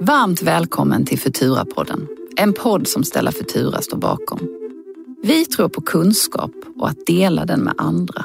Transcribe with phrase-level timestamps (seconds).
[0.00, 2.06] Varmt välkommen till Futura-podden.
[2.36, 4.38] En podd som Ställa Futura står bakom.
[5.22, 8.24] Vi tror på kunskap och att dela den med andra.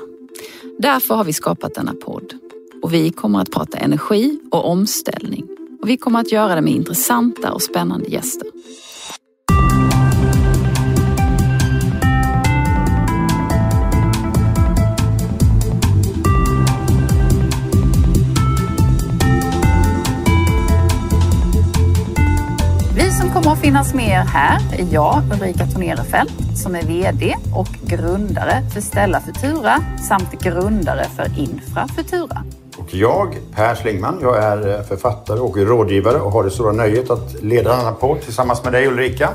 [0.80, 2.34] Därför har vi skapat denna podd.
[2.82, 5.48] Och vi kommer att prata energi och omställning.
[5.82, 8.48] Och vi kommer att göra det med intressanta och spännande gäster.
[23.30, 27.68] Vi kommer att finnas med er här är jag, Ulrika Tornerefelt, som är VD och
[27.84, 32.44] grundare för Stella Futura samt grundare för Infra Futura.
[32.78, 37.10] Och jag, Per Slingman, jag är eh, författare och rådgivare och har det stora nöjet
[37.10, 39.30] att leda denna podd tillsammans med dig Ulrika.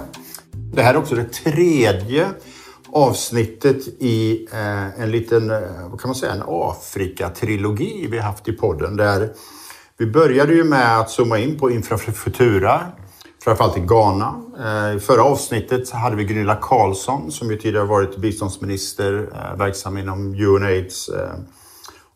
[0.75, 2.27] Det här är också det tredje
[2.93, 5.59] avsnittet i eh, en liten, eh,
[5.91, 8.97] vad kan man säga, en Afrika-trilogi vi haft i podden.
[8.97, 9.29] Där
[9.99, 12.81] vi började ju med att zooma in på Infrafutura,
[13.45, 14.41] framförallt i Ghana.
[14.97, 19.13] I förra avsnittet hade vi Gunilla Carlsson som ju tidigare varit biståndsminister,
[19.57, 21.11] verksam inom UNAIDS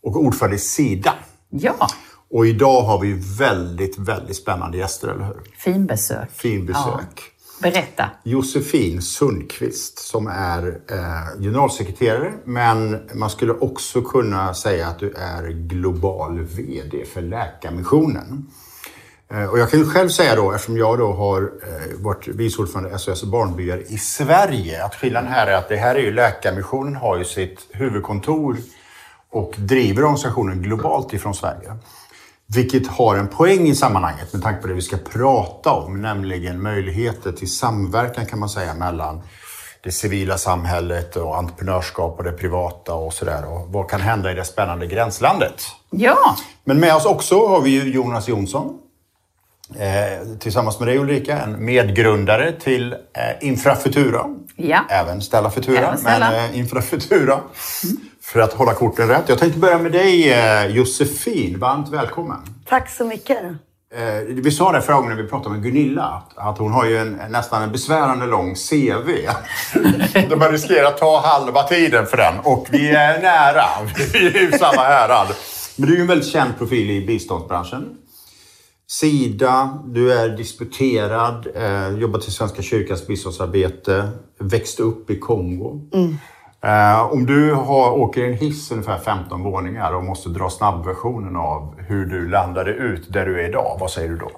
[0.02, 1.14] och ordförande i Sida.
[1.50, 1.88] Ja.
[2.30, 5.40] Och idag har vi väldigt, väldigt spännande gäster, eller hur?
[5.58, 6.30] Fin besök.
[6.30, 6.84] Fin besök.
[7.16, 7.62] Ja.
[7.62, 8.10] Berätta.
[8.22, 15.48] Josefin Sundqvist som är eh, generalsekreterare men man skulle också kunna säga att du är
[15.48, 18.46] global VD för Läkarmissionen.
[19.30, 22.98] Eh, och jag kan själv säga då, eftersom jag då har eh, varit vice ordförande
[22.98, 27.16] SOS Barnbyar i Sverige, att skillnaden här är att det här är ju Läkarmissionen har
[27.16, 28.56] ju sitt huvudkontor
[29.30, 31.72] och driver organisationen globalt ifrån Sverige.
[32.46, 36.62] Vilket har en poäng i sammanhanget med tanke på det vi ska prata om, nämligen
[36.62, 39.20] möjligheter till samverkan kan man säga mellan
[39.82, 43.52] det civila samhället och entreprenörskap och det privata och sådär.
[43.52, 45.62] Och vad kan hända i det spännande gränslandet?
[45.90, 46.36] Ja!
[46.64, 48.78] Men med oss också har vi ju Jonas Jonsson.
[49.76, 52.98] Eh, tillsammans med dig Ulrika, en medgrundare till eh,
[53.48, 54.24] Infrafutura.
[54.56, 54.84] Ja.
[54.90, 56.30] Även Stella Futura, Även Stella.
[56.30, 57.40] men eh, Infrafutura.
[57.84, 57.96] Mm
[58.32, 59.28] för att hålla korten rätt.
[59.28, 61.58] Jag tänkte börja med dig eh, Josefin.
[61.58, 62.36] Varmt välkommen.
[62.68, 63.38] Tack så mycket.
[63.94, 66.98] Eh, vi sa det förra gången när vi pratade med Gunilla, att hon har ju
[66.98, 69.08] en, nästan en besvärande lång CV.
[70.28, 73.64] De har riskerat att ta halva tiden för den och vi är nära.
[74.12, 75.26] Vi är i samma härad.
[75.76, 77.88] Men du är ju en väldigt känd profil i biståndsbranschen.
[78.90, 85.88] Sida, du är disputerad, eh, jobbat i Svenska kyrkans biståndsarbete, växte upp i Kongo.
[85.94, 86.16] Mm.
[86.64, 91.36] Uh, om du har, åker i en hiss ungefär 15 våningar och måste dra snabbversionen
[91.36, 94.30] av hur du landade ut där du är idag, vad säger du då?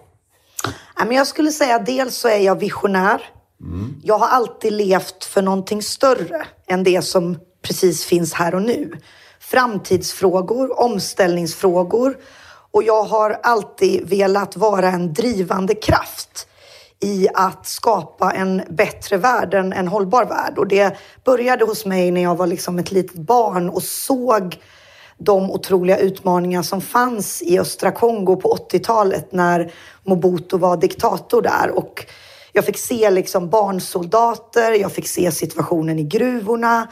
[1.10, 3.22] Jag skulle säga dels så är jag visionär.
[3.60, 3.94] Mm.
[4.02, 8.92] Jag har alltid levt för någonting större än det som precis finns här och nu.
[9.40, 12.16] Framtidsfrågor, omställningsfrågor
[12.72, 16.46] och jag har alltid velat vara en drivande kraft
[17.00, 20.58] i att skapa en bättre värld, en, en hållbar värld.
[20.58, 24.58] Och det började hos mig när jag var liksom ett litet barn och såg
[25.18, 31.70] de otroliga utmaningar som fanns i östra Kongo på 80-talet när Mobutu var diktator där.
[31.70, 32.06] Och
[32.52, 36.88] jag fick se liksom barnsoldater, jag fick se situationen i gruvorna.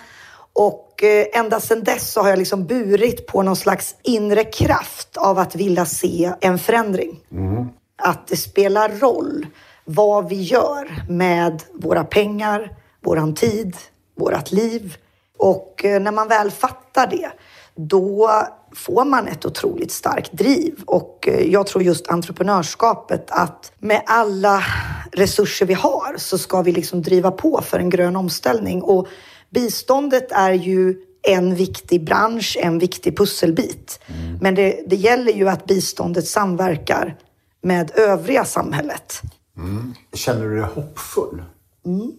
[0.53, 5.17] Och eh, ända sedan dess så har jag liksom burit på någon slags inre kraft
[5.17, 7.21] av att vilja se en förändring.
[7.33, 7.69] Mm.
[8.03, 9.47] Att det spelar roll
[9.85, 13.77] vad vi gör med våra pengar, våran tid,
[14.17, 14.97] vårat liv.
[15.39, 17.31] Och eh, när man väl fattar det,
[17.75, 18.31] då
[18.75, 20.75] får man ett otroligt starkt driv.
[20.87, 24.65] Och eh, jag tror just entreprenörskapet, att med alla
[25.13, 28.83] resurser vi har så ska vi liksom driva på för en grön omställning.
[28.83, 29.09] Och
[29.51, 34.01] biståndet är ju en viktig bransch, en viktig pusselbit.
[34.07, 34.39] Mm.
[34.41, 37.19] Men det, det gäller ju att biståndet samverkar
[37.61, 39.21] med övriga samhället.
[39.57, 39.95] Mm.
[40.13, 41.43] Känner du dig hoppfull?
[41.87, 42.13] Mm.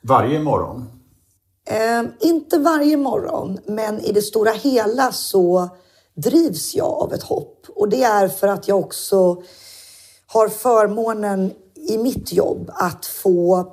[0.00, 0.84] Varje morgon?
[1.70, 5.68] Eh, inte varje morgon, men i det stora hela så
[6.14, 7.66] drivs jag av ett hopp.
[7.68, 9.42] Och det är för att jag också
[10.26, 13.72] har förmånen i mitt jobb att få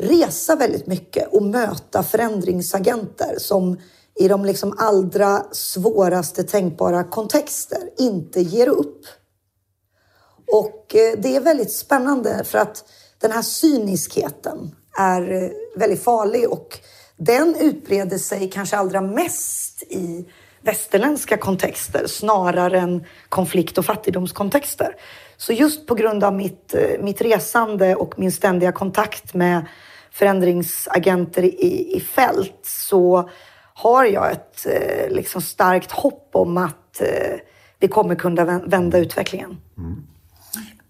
[0.00, 3.78] resa väldigt mycket och möta förändringsagenter som
[4.20, 9.06] i de liksom allra svåraste tänkbara kontexter inte ger upp
[10.52, 12.84] och eh, det är väldigt spännande för att
[13.18, 16.78] den här cyniskheten är eh, väldigt farlig och
[17.16, 20.24] den utbreder sig kanske allra mest i
[20.62, 24.96] västerländska kontexter snarare än konflikt och fattigdomskontexter.
[25.36, 29.66] Så just på grund av mitt, eh, mitt resande och min ständiga kontakt med
[30.12, 33.30] förändringsagenter i, i fält så
[33.74, 34.66] har jag ett
[35.08, 37.02] liksom starkt hopp om att
[37.78, 39.56] vi kommer kunna vända utvecklingen.
[39.78, 40.06] Mm.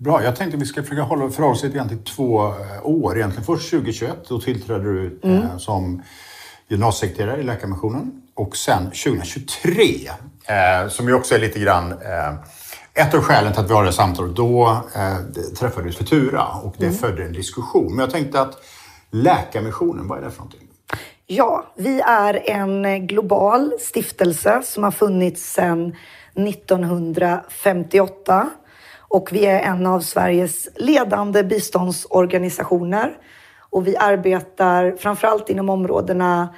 [0.00, 3.16] Bra, jag tänkte att vi ska försöka hålla för oss lite till två eh, år.
[3.16, 5.58] Egentligen först 2021, då tillträdde du eh, mm.
[5.58, 6.02] som
[6.68, 8.22] generalsekreterare i Läkarmissionen.
[8.34, 9.82] Och sen 2023,
[10.44, 12.34] eh, som ju också är lite grann eh,
[12.94, 15.16] ett av skälen till att vi har det samtalet, då eh,
[15.58, 16.98] träffades Futura och det mm.
[16.98, 17.94] födde en diskussion.
[17.94, 18.54] Men jag tänkte att
[19.10, 20.68] Läkarmissionen, vad är det för någonting?
[21.26, 25.96] Ja, vi är en global stiftelse som har funnits sedan
[26.34, 28.50] 1958
[28.98, 33.16] och vi är en av Sveriges ledande biståndsorganisationer.
[33.70, 36.54] Och vi arbetar framförallt inom områdena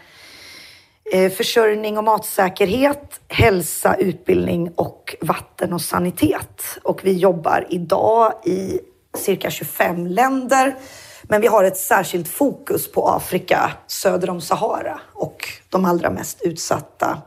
[1.13, 6.63] eh, försörjning och matsäkerhet, hälsa, utbildning och vatten och sanitet.
[6.83, 8.81] Och vi jobbar idag i
[9.15, 10.77] cirka 25 länder.
[11.33, 16.43] Men vi har ett särskilt fokus på Afrika söder om Sahara och de allra mest
[16.43, 17.23] utsatta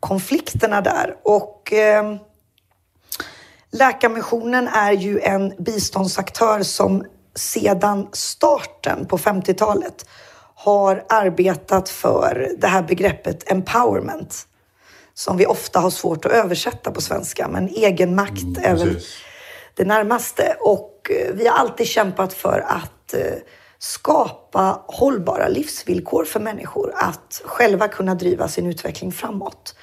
[0.00, 1.16] konflikterna där.
[1.22, 2.16] Och eh,
[3.70, 10.06] Läkarmissionen är ju en biståndsaktör som sedan starten på 50-talet
[10.54, 14.46] har arbetat för det här begreppet empowerment
[15.14, 19.00] som vi ofta har svårt att översätta på svenska, men egenmakt mm, är väl
[19.74, 20.56] det närmaste.
[20.60, 23.38] Och eh, vi har alltid kämpat för att Eh,
[23.78, 29.74] skapa hållbara livsvillkor för människor att själva kunna driva sin utveckling framåt.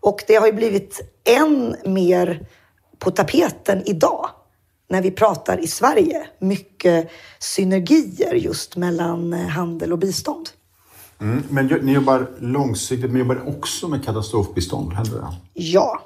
[0.00, 2.46] Och det har ju blivit än mer
[2.98, 4.30] på tapeten idag
[4.88, 10.48] när vi pratar i Sverige mycket synergier just mellan eh, handel och bistånd.
[11.20, 14.92] Mm, men ni jobbar långsiktigt, men jobbar också med katastrofbistånd?
[14.92, 15.36] Händer det?
[15.52, 16.02] Ja,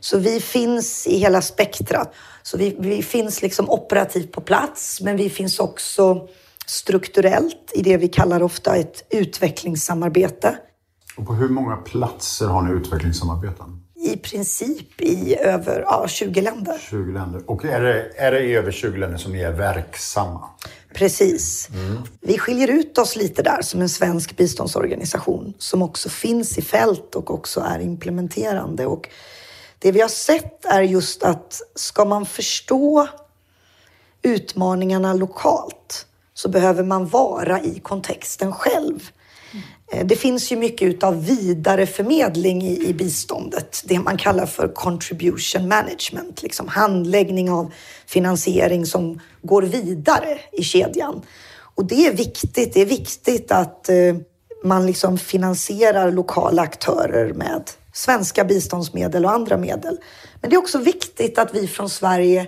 [0.00, 2.14] så vi finns i hela spektrat.
[2.42, 6.28] Så vi, vi finns liksom operativt på plats, men vi finns också
[6.66, 10.58] strukturellt i det vi kallar ofta ett utvecklingssamarbete.
[11.16, 13.82] Och på hur många platser har ni utvecklingssamarbeten?
[14.06, 16.78] i princip i över ja, 20 länder.
[16.90, 17.42] 20 länder.
[17.46, 20.44] Och är det, är det i över 20 länder som ni är verksamma?
[20.96, 21.68] Precis.
[21.74, 22.02] Mm.
[22.20, 27.14] Vi skiljer ut oss lite där som en svensk biståndsorganisation som också finns i fält
[27.14, 28.86] och också är implementerande.
[28.86, 29.08] Och
[29.78, 33.08] det vi har sett är just att ska man förstå
[34.22, 39.10] utmaningarna lokalt så behöver man vara i kontexten själv.
[39.92, 45.68] Eh, det finns ju mycket av vidareförmedling i, i biståndet, det man kallar för contribution
[45.68, 47.72] management, liksom handläggning av
[48.06, 51.22] finansiering som går vidare i kedjan.
[51.76, 52.74] Och det är viktigt.
[52.74, 54.16] Det är viktigt att eh,
[54.64, 59.98] man liksom finansierar lokala aktörer med svenska biståndsmedel och andra medel.
[60.40, 62.46] Men det är också viktigt att vi från Sverige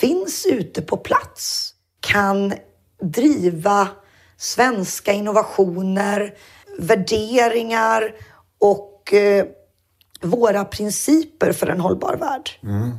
[0.00, 2.54] finns ute på plats, kan
[3.02, 3.88] driva
[4.36, 6.34] svenska innovationer,
[6.78, 8.14] värderingar
[8.60, 9.44] och eh,
[10.20, 12.50] våra principer för en hållbar värld.
[12.62, 12.92] Mm.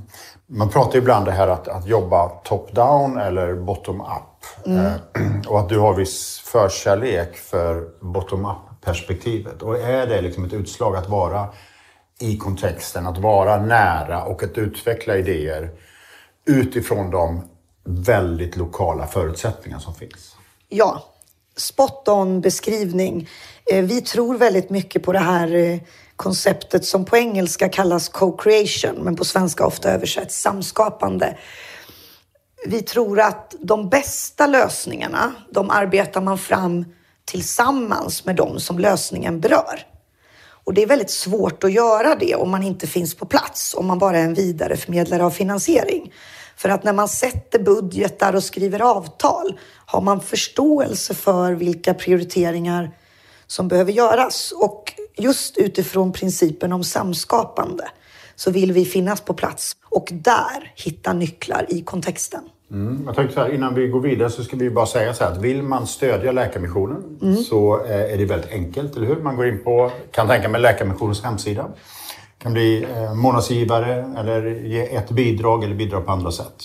[0.46, 4.66] Man pratar ju ibland det här att, att jobba top-down eller bottom-up.
[4.66, 4.86] Mm.
[4.86, 4.94] Eh,
[5.48, 9.62] och att du har viss förkärlek för bottom-up-perspektivet.
[9.62, 11.48] Och är det liksom ett utslag att vara
[12.20, 15.72] i kontexten, att vara nära och att utveckla idéer
[16.46, 17.42] utifrån de
[17.84, 20.36] väldigt lokala förutsättningar som finns?
[20.70, 21.04] Ja,
[21.58, 23.30] spot on beskrivning.
[23.72, 25.80] Eh, vi tror väldigt mycket på det här eh,
[26.16, 31.38] konceptet som på engelska kallas co-creation, men på svenska ofta översätts samskapande.
[32.66, 36.86] Vi tror att de bästa lösningarna, de arbetar man fram
[37.26, 39.86] tillsammans med dem som lösningen berör.
[40.68, 43.86] Och det är väldigt svårt att göra det om man inte finns på plats, om
[43.86, 46.14] man bara är en vidareförmedlare av finansiering.
[46.58, 52.92] För att när man sätter budgetar och skriver avtal har man förståelse för vilka prioriteringar
[53.48, 54.52] som behöver göras.
[54.52, 57.84] Och just utifrån principen om samskapande
[58.36, 62.42] så vill vi finnas på plats och där hitta nycklar i kontexten.
[62.72, 65.24] Mm, jag tänkte så här, innan vi går vidare så ska vi bara säga så
[65.24, 67.36] här att vill man stödja Läkarmissionen mm.
[67.36, 69.16] så eh, är det väldigt enkelt, eller hur?
[69.16, 71.68] Man går in på, kan tänka mig, Läkarmissionens hemsida
[72.38, 76.64] kan bli eh, månadsgivare eller ge ett bidrag eller bidra på andra sätt.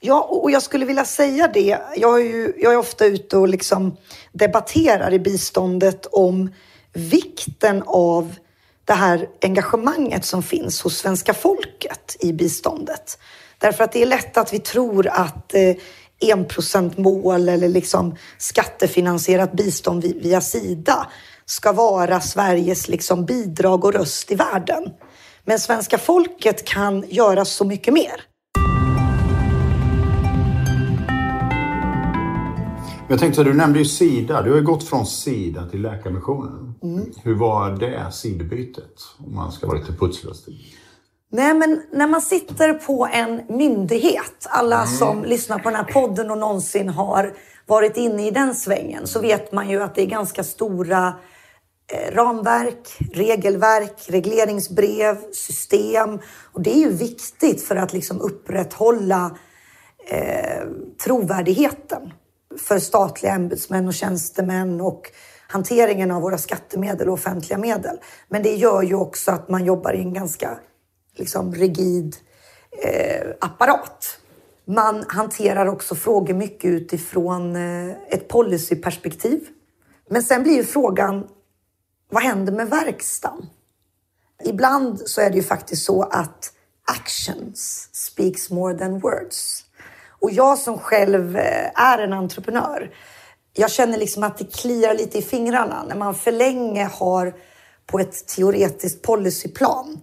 [0.00, 1.78] Ja, och jag skulle vilja säga det.
[1.96, 3.96] Jag är, ju, jag är ofta ute och liksom
[4.32, 6.50] debatterar i biståndet om
[6.92, 8.34] vikten av
[8.84, 13.18] det här engagemanget som finns hos svenska folket i biståndet.
[13.58, 15.76] Därför att det är lätt att vi tror att eh,
[16.20, 21.06] eller liksom skattefinansierat bistånd via Sida
[21.46, 24.84] ska vara Sveriges liksom bidrag och röst i världen.
[25.48, 28.12] Men svenska folket kan göra så mycket mer.
[33.08, 34.42] Jag tänkte, du nämnde ju Sida.
[34.42, 36.74] Du har ju gått från Sida till Läkarmissionen.
[36.82, 37.04] Mm.
[37.24, 38.92] Hur var det sidobytet?
[39.26, 40.54] Om man ska vara lite putslustig.
[41.32, 44.88] Nej, men när man sitter på en myndighet, alla Mm.
[44.88, 47.32] som lyssnar på den här podden och någonsin har
[47.66, 51.14] varit inne i den svängen, så vet man ju att det är ganska stora
[51.92, 56.18] Eh, ramverk, regelverk, regleringsbrev, system.
[56.52, 59.38] Och det är ju viktigt för att liksom upprätthålla
[60.08, 60.68] eh,
[61.04, 62.12] trovärdigheten
[62.58, 65.10] för statliga ämbetsmän och tjänstemän och
[65.48, 67.96] hanteringen av våra skattemedel och offentliga medel.
[68.28, 70.58] Men det gör ju också att man jobbar i en ganska
[71.16, 72.16] liksom, rigid
[72.82, 74.18] eh, apparat.
[74.64, 79.48] Man hanterar också frågor mycket utifrån eh, ett policyperspektiv.
[80.10, 81.26] Men sen blir ju frågan,
[82.10, 83.46] vad händer med verkstaden?
[84.44, 86.52] Ibland så är det ju faktiskt så att
[86.84, 89.64] actions speaks more than words.
[90.20, 92.94] Och jag som själv eh, är en entreprenör,
[93.52, 97.34] jag känner liksom att det kliar lite i fingrarna när man för länge har
[97.86, 100.00] på ett teoretiskt policyplan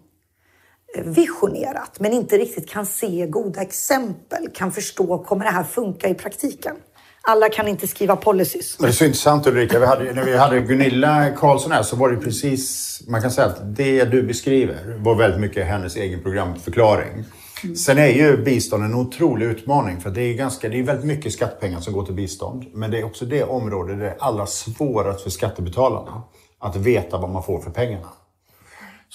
[0.95, 6.10] eh, visionerat men inte riktigt kan se goda exempel, kan förstå, kommer det här funka
[6.10, 6.75] i praktiken?
[7.27, 8.79] Alla kan inte skriva policies.
[8.79, 9.79] Men det är så intressant Ulrika.
[9.79, 13.01] Vi hade, när vi hade Gunilla Karlsson här så var det precis...
[13.07, 17.23] Man kan säga att det du beskriver var väldigt mycket hennes egen programförklaring.
[17.85, 21.33] Sen är ju bistånd en otrolig utmaning för det är, ganska, det är väldigt mycket
[21.33, 22.65] skattepengar som går till bistånd.
[22.73, 26.21] Men det är också det område där det är allra svårast för skattebetalarna
[26.59, 28.07] att veta vad man får för pengarna.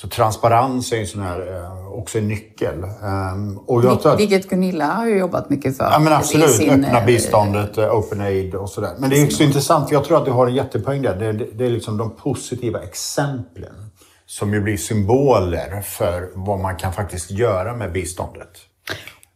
[0.01, 2.83] Så transparens är ju sån här, eh, också en nyckel.
[3.03, 5.85] Ehm, och jag tror att- Vilket Gunilla har ju jobbat mycket för.
[5.85, 8.95] Ja men i absolut, sin, öppna eh, biståndet, eh, open aid och sådär.
[8.99, 11.17] Men det är också intressant, för jag tror att du har en jättepoäng där.
[11.17, 13.91] Det, det, det är liksom de positiva exemplen
[14.27, 18.51] som ju blir symboler för vad man kan faktiskt göra med biståndet.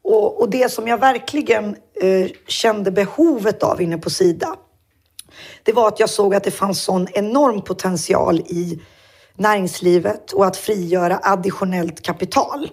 [0.04, 4.54] Och, och det som jag verkligen eh, kände behovet av inne på Sida,
[5.62, 8.80] det var att jag såg att det fanns sån enorm potential i
[9.36, 12.70] näringslivet och att frigöra additionellt kapital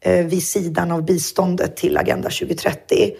[0.00, 3.12] eh, vid sidan av biståndet till Agenda 2030.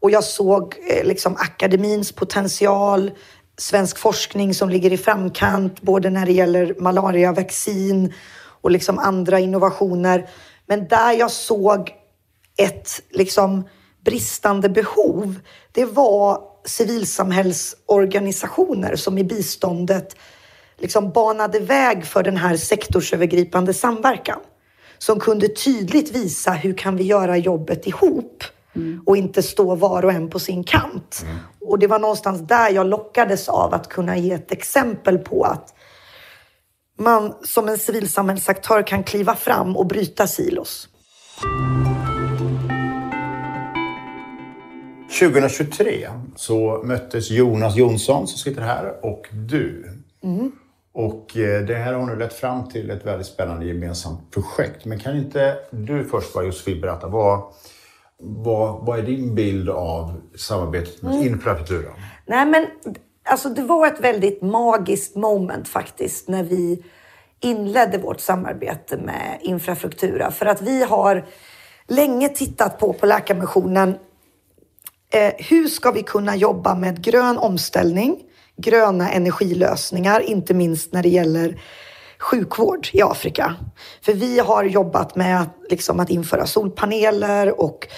[0.00, 3.10] Och jag såg eh, liksom akademins potential,
[3.58, 8.12] svensk forskning som ligger i framkant, både när det gäller malariavaccin
[8.60, 10.28] och liksom andra innovationer.
[10.66, 11.90] Men där jag såg
[12.56, 13.68] ett liksom
[14.04, 15.40] bristande behov,
[15.72, 20.16] det var civilsamhällsorganisationer som i biståndet
[20.78, 24.40] liksom banade väg för den här sektorsövergripande samverkan.
[24.98, 28.44] Som kunde tydligt visa hur kan vi göra jobbet ihop
[29.06, 31.24] och inte stå var och en på sin kant.
[31.60, 35.74] Och det var någonstans där jag lockades av att kunna ge ett exempel på att
[36.98, 40.88] man som en civilsamhällsaktör kan kliva fram och bryta silos.
[45.20, 49.84] 2023 så möttes Jonas Jonsson som sitter här och du.
[50.98, 54.84] Och eh, det här har nu lett fram till ett väldigt spännande gemensamt projekt.
[54.84, 57.42] Men kan inte du först bara Josefin berätta vad,
[58.18, 61.90] vad, vad är din bild av samarbetet med Infrafutura?
[62.26, 62.66] Nej, men
[63.24, 66.84] alltså, det var ett väldigt magiskt moment faktiskt när vi
[67.40, 70.30] inledde vårt samarbete med Infrastruktura.
[70.30, 71.26] För att vi har
[71.88, 73.88] länge tittat på, på Läkarmissionen,
[75.10, 78.22] eh, hur ska vi kunna jobba med grön omställning,
[78.58, 81.60] gröna energilösningar, inte minst när det gäller
[82.18, 83.54] sjukvård i Afrika.
[84.02, 87.88] För vi har jobbat med att, liksom, att införa solpaneler och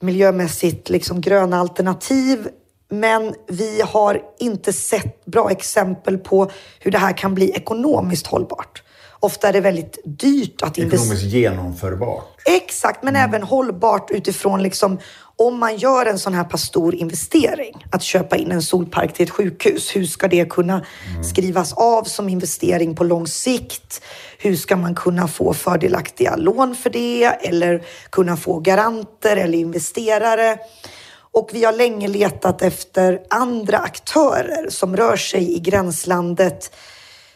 [0.00, 2.48] miljömässigt liksom, gröna alternativ.
[2.90, 8.82] Men vi har inte sett bra exempel på hur det här kan bli ekonomiskt hållbart.
[9.22, 11.02] Ofta är det väldigt dyrt att investera.
[11.02, 12.42] Ekonomiskt genomförbart.
[12.46, 14.98] Exakt, men även hållbart utifrån liksom,
[15.40, 19.24] om man gör en sån här pass stor investering, att köpa in en solpark till
[19.24, 20.84] ett sjukhus, hur ska det kunna
[21.22, 24.02] skrivas av som investering på lång sikt?
[24.38, 30.58] Hur ska man kunna få fördelaktiga lån för det eller kunna få garanter eller investerare?
[31.32, 36.76] Och vi har länge letat efter andra aktörer som rör sig i gränslandet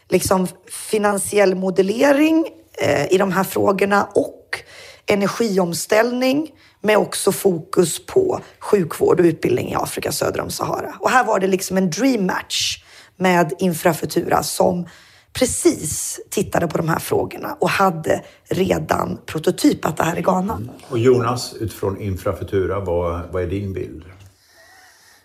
[0.09, 0.47] liksom
[0.89, 2.47] finansiell modellering
[2.81, 4.59] eh, i de här frågorna och
[5.05, 6.51] energiomställning
[6.85, 10.93] med också fokus på sjukvård och utbildning i Afrika söder om Sahara.
[10.99, 12.83] Och här var det liksom en dream match
[13.17, 14.87] med Infrafutura som
[15.33, 20.61] precis tittade på de här frågorna och hade redan prototypat det här i Ghana.
[20.89, 24.03] Och Jonas, utifrån Infrafutura, vad, vad är din bild?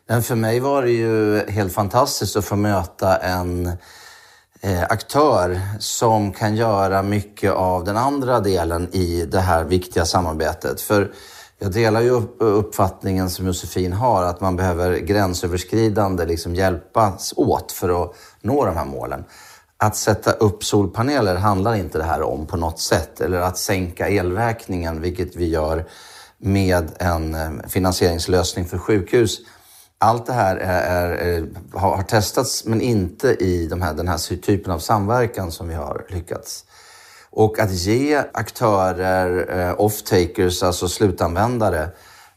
[0.09, 3.67] Men för mig var det ju helt fantastiskt att få möta en
[4.61, 10.81] eh, aktör som kan göra mycket av den andra delen i det här viktiga samarbetet.
[10.81, 11.13] För
[11.63, 18.03] jag delar ju uppfattningen som Josefin har att man behöver gränsöverskridande liksom hjälpas åt för
[18.03, 19.25] att nå de här målen.
[19.77, 23.21] att sätta upp solpaneler handlar inte det här om på något sätt.
[23.21, 25.87] Eller att sänka elräkningen, vilket vi gör
[26.39, 29.39] med en eh, finansieringslösning för sjukhus.
[29.99, 31.45] Allt det här är, är, eh,
[31.81, 35.75] har, har, testats men inte i de här, den här typen av samverkan som vi
[35.75, 36.65] har lyckats.
[37.33, 41.89] Och att ge aktörer, eh, off-takers, alltså slutanvändare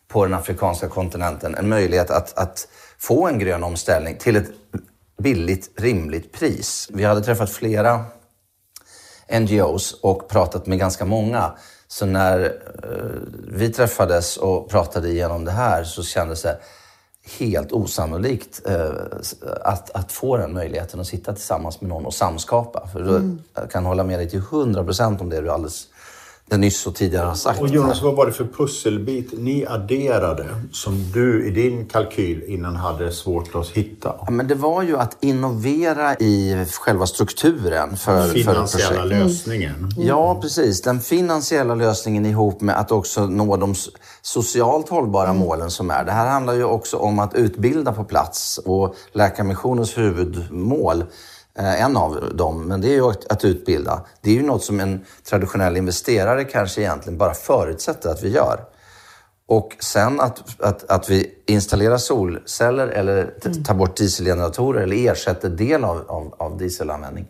[0.07, 2.67] på den afrikanska kontinenten en möjlighet att, att
[2.99, 4.47] få en grön omställning till ett
[5.21, 6.89] billigt, rimligt pris.
[6.93, 8.05] Vi hade träffat flera
[9.39, 11.53] NGOs och pratat med ganska många.
[11.87, 12.43] Så när
[12.83, 12.89] eh,
[13.47, 16.57] vi träffades och pratade igenom det här så kändes det
[17.39, 18.89] helt osannolikt eh,
[19.61, 22.87] att, att få den möjligheten att sitta tillsammans med någon och samskapa.
[22.93, 23.39] För mm.
[23.53, 25.87] Jag kan hålla med dig till 100 procent om det du alldeles
[26.53, 27.61] det nyss och tidigare har sagt.
[27.61, 32.75] Och Jonas, vad var det för pusselbit ni adderade som du i din kalkyl innan
[32.75, 34.15] hade svårt att hitta?
[34.25, 39.75] Ja, men det var ju att innovera i själva strukturen för, finansiella för lösningen.
[39.75, 40.07] Mm.
[40.07, 40.81] Ja, precis.
[40.81, 43.75] Den finansiella lösningen ihop med att också nå de
[44.21, 45.37] socialt hållbara mm.
[45.37, 46.03] målen som är.
[46.03, 51.03] Det här handlar ju också om att utbilda på plats och Läkarmissionens huvudmål
[51.59, 54.05] en av dem, men det är ju att utbilda.
[54.21, 58.59] Det är ju något som en traditionell investerare kanske egentligen bara förutsätter att vi gör.
[59.47, 63.63] Och sen att, att, att vi installerar solceller eller mm.
[63.63, 67.27] tar bort dieselgeneratorer eller ersätter del av, av, av dieselanvändning.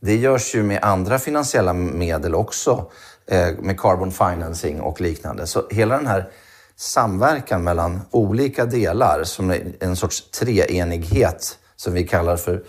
[0.00, 2.90] Det görs ju med andra finansiella medel också,
[3.26, 5.46] eh, med carbon financing och liknande.
[5.46, 6.30] Så hela den här
[6.76, 12.64] samverkan mellan olika delar som är en sorts treenighet som vi kallar för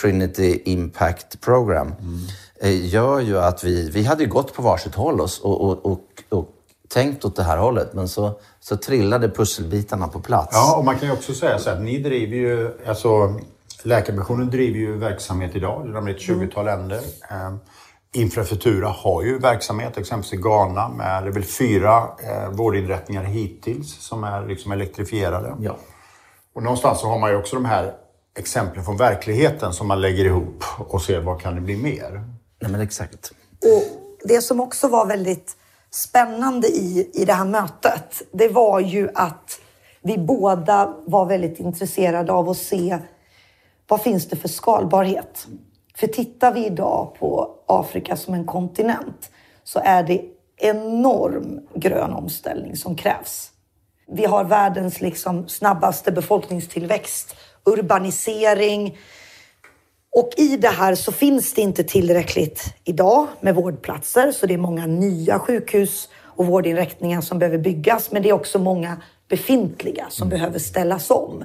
[0.00, 2.86] Trinity Impact Program mm.
[2.86, 6.48] gör ju att vi, vi hade gått på varsitt håll och, och, och, och
[6.88, 7.94] tänkt åt det här hållet.
[7.94, 10.48] Men så, så trillade pusselbitarna på plats.
[10.52, 13.34] Ja, och man kan ju också säga så att ni driver ju, alltså
[13.82, 15.92] Läkarmissionen driver ju verksamhet idag.
[15.94, 16.78] De är ett 20-tal mm.
[16.78, 17.00] länder.
[17.30, 17.54] Eh,
[18.12, 24.02] Infrastruktura har ju verksamhet, exempelvis i Ghana med det är väl fyra eh, vårdinrättningar hittills
[24.02, 25.54] som är liksom elektrifierade.
[25.60, 25.76] Ja.
[26.54, 27.94] Och någonstans så har man ju också de här
[28.38, 32.24] exempel från verkligheten som man lägger ihop och ser vad kan det bli mer.
[32.60, 33.32] Nej, men exakt.
[33.62, 33.82] Och
[34.24, 35.56] det som också var väldigt
[35.90, 39.60] spännande i, i det här mötet, det var ju att
[40.02, 42.98] vi båda var väldigt intresserade av att se
[43.88, 45.46] vad finns det för skalbarhet?
[45.94, 49.30] För tittar vi idag på Afrika som en kontinent
[49.64, 50.24] så är det
[50.56, 53.50] enorm grön omställning som krävs.
[54.12, 58.98] Vi har världens liksom snabbaste befolkningstillväxt urbanisering.
[60.16, 64.58] Och i det här så finns det inte tillräckligt idag med vårdplatser, så det är
[64.58, 70.28] många nya sjukhus och vårdinrättningar som behöver byggas, men det är också många befintliga som
[70.28, 70.38] mm.
[70.38, 71.44] behöver ställas om.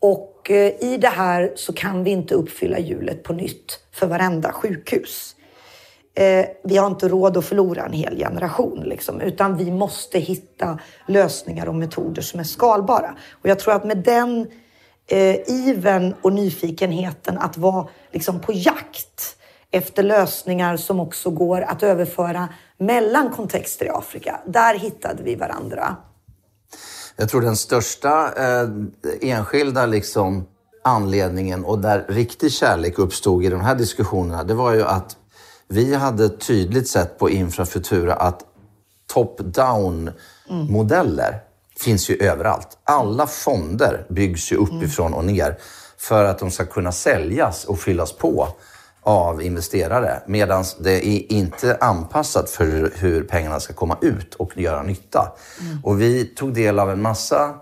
[0.00, 4.52] Och eh, i det här så kan vi inte uppfylla hjulet på nytt för varenda
[4.52, 5.34] sjukhus.
[6.18, 10.78] Eh, vi har inte råd att förlora en hel generation, liksom, utan vi måste hitta
[11.06, 13.14] lösningar och metoder som är skalbara.
[13.32, 14.46] Och jag tror att med den
[15.06, 19.36] eh, iven och nyfikenheten att vara liksom på jakt
[19.70, 24.40] efter lösningar som också går att överföra mellan kontexter i Afrika.
[24.46, 25.96] Där hittade vi varandra.
[27.16, 28.68] Jag tror den största eh,
[29.20, 30.46] enskilda liksom,
[30.84, 35.17] anledningen och där riktig kärlek uppstod i de här diskussionerna, det var ju att
[35.68, 38.40] vi hade tydligt sett på Infrafutura att
[39.12, 40.12] top-down
[40.48, 41.40] modeller
[41.78, 42.78] finns ju överallt.
[42.84, 45.58] Alla fonder byggs ju uppifrån och ner
[45.98, 48.48] för att de ska kunna säljas och fyllas på
[49.02, 50.22] av investerare.
[50.26, 55.32] Medan det är inte anpassat för hur pengarna ska komma ut och göra nytta.
[55.60, 55.78] Mm.
[55.84, 57.54] Och vi tog del av en massa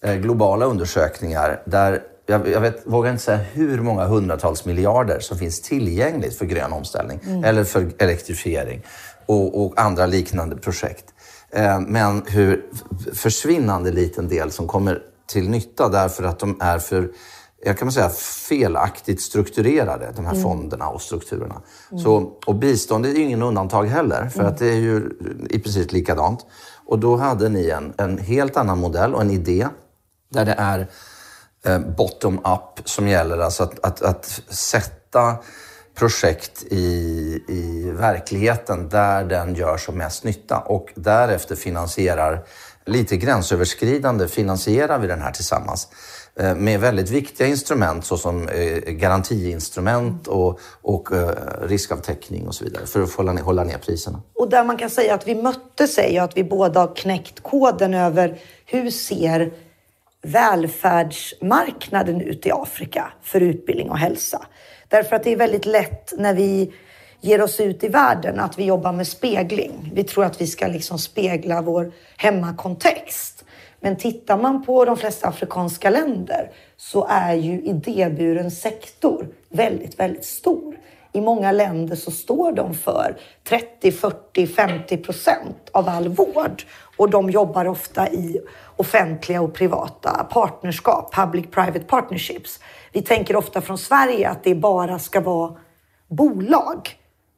[0.00, 5.38] eh, globala undersökningar där jag, jag vet, vågar inte säga hur många hundratals miljarder som
[5.38, 7.44] finns tillgängligt för grön omställning mm.
[7.44, 8.82] eller för elektrifiering
[9.26, 11.04] och, och andra liknande projekt.
[11.50, 12.66] Eh, men hur
[13.14, 17.10] försvinnande liten del som kommer till nytta därför att de är för
[17.66, 18.08] jag kan säga
[18.48, 20.42] felaktigt strukturerade, de här mm.
[20.42, 21.62] fonderna och strukturerna.
[21.90, 22.04] Mm.
[22.04, 24.52] Så, och bistånd är ju ingen undantag heller, för mm.
[24.52, 25.10] att det är ju
[25.50, 26.46] i princip likadant.
[26.86, 29.68] Och då hade ni en, en helt annan modell och en idé
[30.28, 30.88] där det är
[31.66, 35.36] Eh, bottom-up som gäller, alltså att, att, att sätta
[35.94, 36.84] projekt i,
[37.48, 42.44] i verkligheten där den gör som mest nytta och därefter finansierar
[42.86, 45.88] lite gränsöverskridande finansierar vi den här tillsammans
[46.36, 51.08] eh, med väldigt viktiga instrument såsom eh, garantiinstrument och, och
[51.62, 54.22] riskavtäckning och så vidare för att hålla ner, hålla ner priserna.
[54.34, 57.42] Och där man kan säga att vi möttes är ju att vi båda har knäckt
[57.42, 59.52] koden över hur ser
[60.24, 64.46] välfärdsmarknaden ut i Afrika för utbildning och hälsa.
[64.88, 66.72] Därför att det är väldigt lätt när vi
[67.20, 69.90] ger oss ut i världen att vi jobbar med spegling.
[69.94, 73.44] Vi tror att vi ska liksom spegla vår hemmakontext.
[73.80, 80.24] Men tittar man på de flesta afrikanska länder så är ju idéburen sektor väldigt, väldigt
[80.24, 80.76] stor.
[81.12, 83.16] I många länder så står de för
[83.48, 86.62] 30, 40, 50 procent av all vård
[86.96, 88.40] och de jobbar ofta i
[88.76, 92.60] offentliga och privata partnerskap, public-private partnerships.
[92.92, 95.56] Vi tänker ofta från Sverige att det bara ska vara
[96.08, 96.90] bolag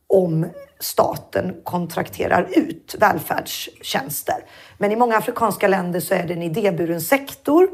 [0.06, 0.46] om
[0.80, 4.44] staten kontrakterar ut välfärdstjänster.
[4.78, 7.68] Men i många afrikanska länder så är det en idéburen sektor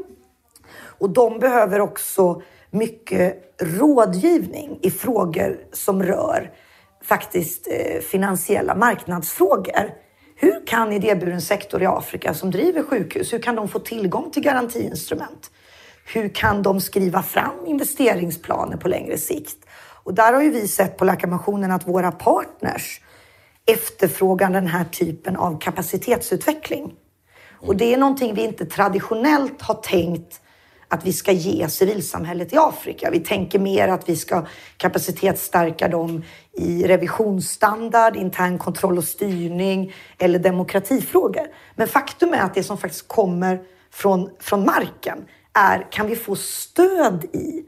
[0.99, 2.41] och de behöver också
[2.71, 6.51] mycket rådgivning i frågor som rör
[7.03, 9.93] faktiskt eh, finansiella marknadsfrågor.
[10.43, 14.43] Hur kan idéburen sektor i Afrika som driver sjukhus, hur kan de få tillgång till
[14.43, 15.51] garantiinstrument?
[16.05, 19.65] Hur kan de skriva fram investeringsplaner på längre sikt?
[20.03, 23.01] Och där har ju vi sett på Läkarmissionen att våra partners
[23.65, 26.93] efterfrågar den här typen av kapacitetsutveckling.
[27.59, 30.41] Och det är någonting vi inte traditionellt har tänkt
[30.93, 33.09] att vi ska ge civilsamhället i Afrika.
[33.11, 34.45] Vi tänker mer att vi ska
[34.77, 41.47] kapacitetsstärka dem i revisionsstandard, intern kontroll och styrning eller demokratifrågor.
[41.75, 46.35] Men faktum är att det som faktiskt kommer från, från marken är, kan vi få
[46.35, 47.63] stöd i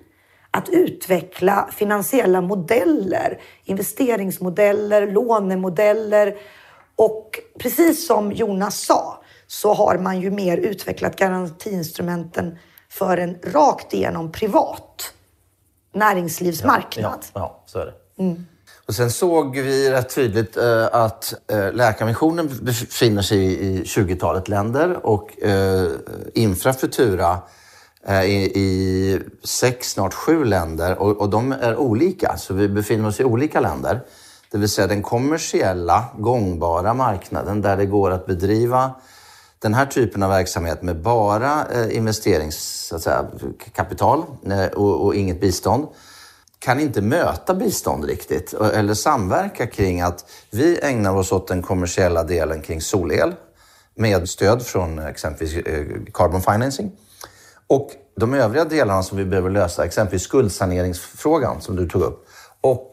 [0.52, 6.36] att utveckla finansiella modeller, investeringsmodeller, lånemodeller
[6.96, 12.58] och precis som Jonas sa så har man ju mer utvecklat garantiinstrumenten
[12.98, 15.14] för en rakt igenom privat
[15.94, 17.26] näringslivsmarknad.
[17.34, 18.24] Ja, ja, så är det.
[18.24, 18.46] Mm.
[18.88, 25.06] Och sen såg vi rätt tydligt eh, att eh, Läkarmissionen befinner sig i 20-talet länder
[25.06, 25.88] och eh,
[26.34, 27.38] Infrafutura
[28.08, 32.38] eh, i, i sex, snart sju länder och, och de är olika.
[32.38, 34.02] Så vi befinner oss i olika länder.
[34.52, 38.92] Det vill säga den kommersiella, gångbara marknaden där det går att bedriva
[39.66, 45.88] den här typen av verksamhet med bara eh, investeringskapital eh, och, och inget bistånd
[46.60, 52.24] kan inte möta bistånd riktigt eller samverka kring att vi ägnar oss åt den kommersiella
[52.24, 53.34] delen kring solel
[53.96, 56.92] med stöd från eh, exempelvis eh, carbon financing.
[57.68, 62.28] Och de övriga delarna som vi behöver lösa, exempelvis skuldsaneringsfrågan som du tog upp
[62.62, 62.92] och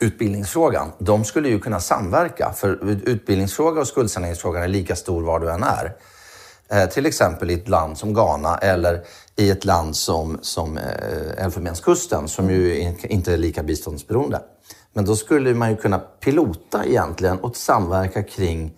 [0.00, 2.52] utbildningsfrågan, de skulle ju kunna samverka.
[2.52, 5.96] För utbildningsfrågan och skuldsaneringsfrågan är lika stor var du än är.
[6.72, 9.02] Eh, till exempel i ett land som Ghana eller
[9.36, 14.40] i ett land som, som eh, Elfenbenskusten som ju inte är lika biståndsberoende.
[14.92, 18.72] Men då skulle man ju kunna pilota egentligen och samverka kring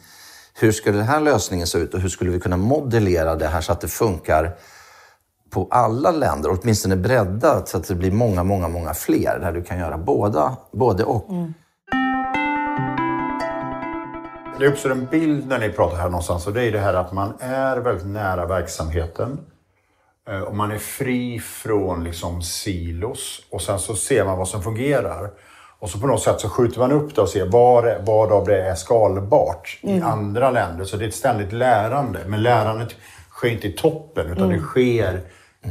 [0.54, 3.61] hur skulle den här lösningen se ut och hur skulle vi kunna modellera det här
[3.61, 4.57] så att det funkar
[5.50, 9.62] på alla länder, åtminstone breddat så att det blir många, många, många fler där du
[9.62, 11.30] kan göra båda, både och.
[11.30, 11.54] Mm.
[14.58, 17.12] Det uppstår en bild när ni pratar här någonstans och det är det här att
[17.12, 19.38] man är väldigt nära verksamheten.
[20.28, 24.62] Eh, och man är fri från liksom silos och sen så ser man vad som
[24.62, 25.30] fungerar.
[25.78, 28.46] Och så på något sätt så skjuter man upp det och ser vad, vad av
[28.46, 29.98] det är skalbart mm.
[29.98, 30.84] i andra länder.
[30.84, 32.20] Så det är ett ständigt lärande.
[32.26, 32.96] Men lärandet
[33.30, 34.56] sker inte i toppen utan mm.
[34.56, 35.20] det sker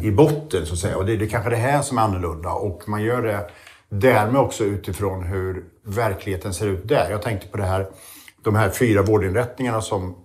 [0.02, 0.98] i botten så att säga.
[0.98, 2.50] Och det är det kanske det här som är annorlunda.
[2.50, 3.50] Och man gör det
[3.90, 7.12] därmed också utifrån hur verkligheten ser ut där.
[7.12, 7.88] Jag tänkte på det här
[8.44, 10.16] de här fyra vårdinrättningarna som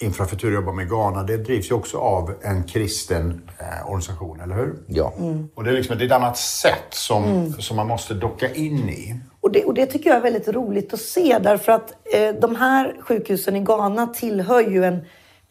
[0.00, 4.54] Infrastruktur jobbar med i Ghana, det drivs ju också av en kristen eh, organisation, eller
[4.54, 4.74] hur?
[4.86, 5.12] Ja.
[5.18, 5.48] Mm.
[5.54, 7.52] Och det är liksom ett, ett annat sätt som, mm.
[7.52, 9.20] som man måste docka in i.
[9.40, 12.56] Och det, och det tycker jag är väldigt roligt att se därför att eh, de
[12.56, 15.04] här sjukhusen i Ghana tillhör ju en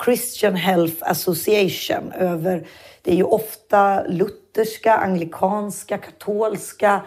[0.05, 2.67] Christian Health Association över,
[3.01, 7.01] det är ju ofta lutherska, anglikanska, katolska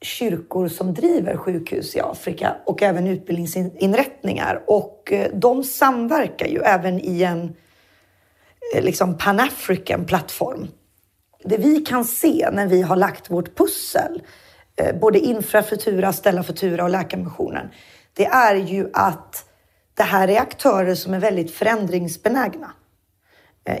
[0.00, 4.62] kyrkor som driver sjukhus i Afrika och även utbildningsinrättningar.
[4.66, 7.56] Och eh, de samverkar ju även i en
[8.74, 10.68] eh, liksom pan-african plattform.
[11.44, 14.22] Det vi kan se när vi har lagt vårt pussel,
[14.76, 17.68] eh, både Infrafutura, Stella Futura och Läkarmissionen,
[18.12, 19.44] det är ju att
[19.94, 22.72] det här är aktörer som är väldigt förändringsbenägna.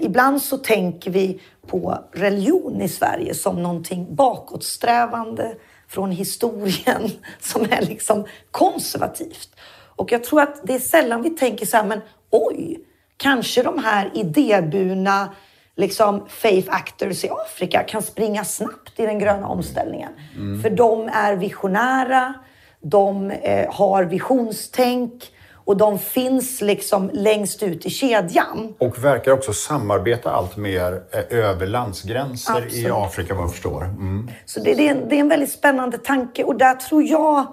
[0.00, 5.54] Ibland så tänker vi på religion i Sverige som någonting bakåtsträvande,
[5.88, 9.50] från historien som är liksom konservativt.
[9.96, 12.78] Och jag tror att det är sällan vi tänker så här, men oj,
[13.16, 15.34] kanske de här idéburna
[15.76, 20.12] liksom faith actors i Afrika kan springa snabbt i den gröna omställningen.
[20.36, 20.62] Mm.
[20.62, 22.34] För de är visionära,
[22.80, 25.32] de eh, har visionstänk
[25.68, 28.74] och de finns liksom längst ut i kedjan.
[28.78, 32.74] Och verkar också samarbeta allt mer eh, över landsgränser Absolut.
[32.74, 33.84] i Afrika vad jag förstår.
[33.84, 34.30] Mm.
[34.46, 37.46] Så det, det, är en, det är en väldigt spännande tanke och där tror jag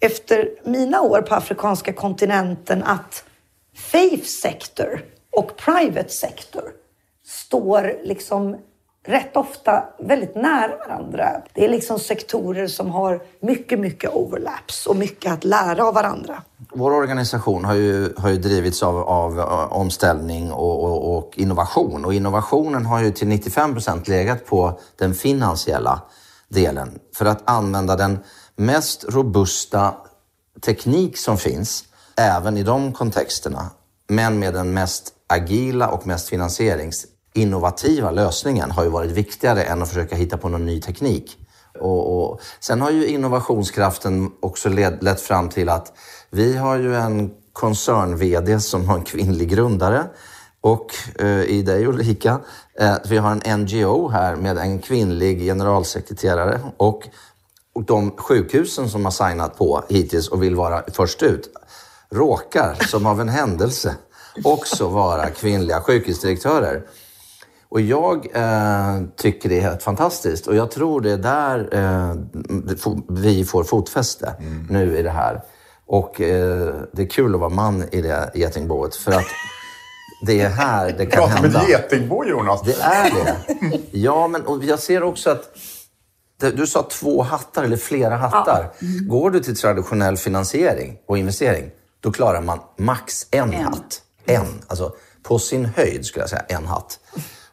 [0.00, 3.24] efter mina år på afrikanska kontinenten att
[3.76, 6.64] faith sector och private sector
[7.26, 8.56] står liksom
[9.04, 11.42] rätt ofta väldigt nära varandra.
[11.52, 16.42] Det är liksom sektorer som har mycket, mycket overlaps och mycket att lära av varandra.
[16.74, 22.04] Vår organisation har ju, har ju drivits av, av eh, omställning och, och, och innovation.
[22.04, 26.02] Och innovationen har ju till 95 procent legat på den finansiella
[26.48, 28.18] delen för att använda den
[28.56, 29.94] mest robusta
[30.60, 31.84] teknik som finns,
[32.16, 33.70] även i de kontexterna,
[34.08, 39.82] men med den mest agila och mest finansierings innovativa lösningen har ju varit viktigare än
[39.82, 41.38] att försöka hitta på någon ny teknik.
[41.80, 45.92] Och, och, sen har ju innovationskraften också led, lett fram till att
[46.30, 50.04] vi har ju en koncern-VD som har en kvinnlig grundare
[50.60, 52.40] och eh, i dig Ulrika,
[52.80, 57.08] eh, vi har en NGO här med en kvinnlig generalsekreterare och,
[57.72, 61.50] och de sjukhusen som har signat på hittills och vill vara först ut
[62.10, 63.94] råkar, som av en händelse,
[64.44, 66.82] också vara kvinnliga sjukhusdirektörer.
[67.68, 72.14] Och jag eh, tycker det är helt fantastiskt och jag tror det är där eh,
[73.08, 74.66] vi får fotfäste mm.
[74.70, 75.42] nu i det här.
[75.86, 79.26] Och eh, det är kul att vara man i det getingboet för att
[80.26, 81.48] det är här det kan Prata hända.
[81.48, 82.62] med ett getingbo Jonas.
[82.62, 83.36] Det är det.
[83.90, 85.44] Ja, men och jag ser också att
[86.38, 88.72] du sa två hattar eller flera hattar.
[88.78, 88.86] Ja.
[88.86, 89.08] Mm.
[89.08, 93.64] Går du till traditionell finansiering och investering, då klarar man max en, en.
[93.64, 94.02] hatt.
[94.26, 94.46] En.
[94.66, 96.98] Alltså på sin höjd skulle jag säga en hatt.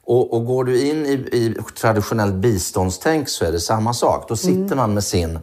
[0.03, 4.25] Och, och går du in i, i traditionellt biståndstänk så är det samma sak.
[4.29, 4.77] Då sitter mm.
[4.77, 5.39] man med sin...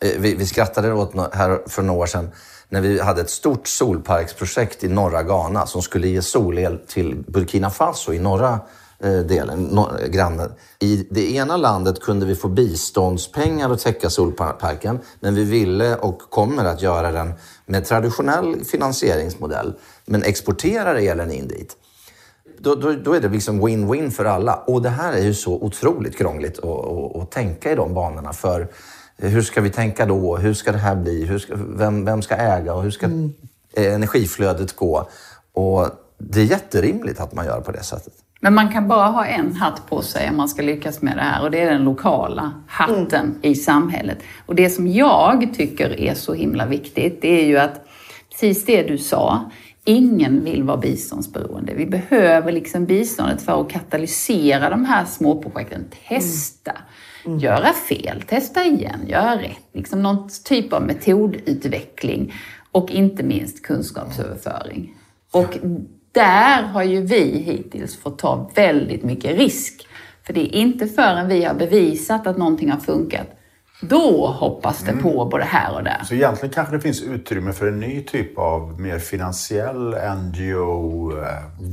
[0.00, 2.30] Eh, vi, vi skrattade åt här för några år sedan
[2.68, 7.70] när vi hade ett stort solparksprojekt i norra Ghana som skulle ge solel till Burkina
[7.70, 8.60] Faso i norra
[8.98, 9.78] eh, delen,
[10.08, 10.52] grannen.
[10.78, 16.18] I det ena landet kunde vi få biståndspengar att täcka solparken, men vi ville och
[16.18, 17.32] kommer att göra den
[17.66, 21.76] med traditionell finansieringsmodell, men exporterar elen in dit.
[22.58, 24.54] Då, då, då, är det liksom win-win för alla.
[24.54, 28.32] Och det här är ju så otroligt krångligt att, att, att tänka i de banorna.
[28.32, 28.68] För
[29.16, 30.36] hur ska vi tänka då?
[30.36, 31.24] Hur ska det här bli?
[31.24, 33.32] Hur ska, vem, vem ska äga och hur ska mm.
[33.76, 35.08] energiflödet gå?
[35.52, 35.88] Och
[36.18, 38.12] det är jätterimligt att man gör på det sättet.
[38.40, 41.22] Men man kan bara ha en hatt på sig om man ska lyckas med det
[41.22, 43.38] här och det är den lokala hatten mm.
[43.42, 44.18] i samhället.
[44.46, 47.86] Och det som jag tycker är så himla viktigt, det är ju att
[48.30, 49.50] precis det du sa,
[49.86, 51.74] Ingen vill vara biståndsberoende.
[51.74, 55.84] Vi behöver liksom biståndet för att katalysera de här småprojekten.
[56.08, 56.72] Testa,
[57.26, 57.38] mm.
[57.38, 59.68] göra fel, testa igen, göra rätt.
[59.72, 62.34] Liksom någon typ av metodutveckling
[62.72, 64.94] och inte minst kunskapsöverföring.
[65.30, 65.58] Och
[66.12, 69.86] där har ju vi hittills fått ta väldigt mycket risk.
[70.22, 73.26] För det är inte förrän vi har bevisat att någonting har funkat
[73.80, 75.02] då hoppas det mm.
[75.02, 76.00] på både här och där.
[76.04, 81.26] Så egentligen kanske det finns utrymme för en ny typ av mer finansiell NGO, eh,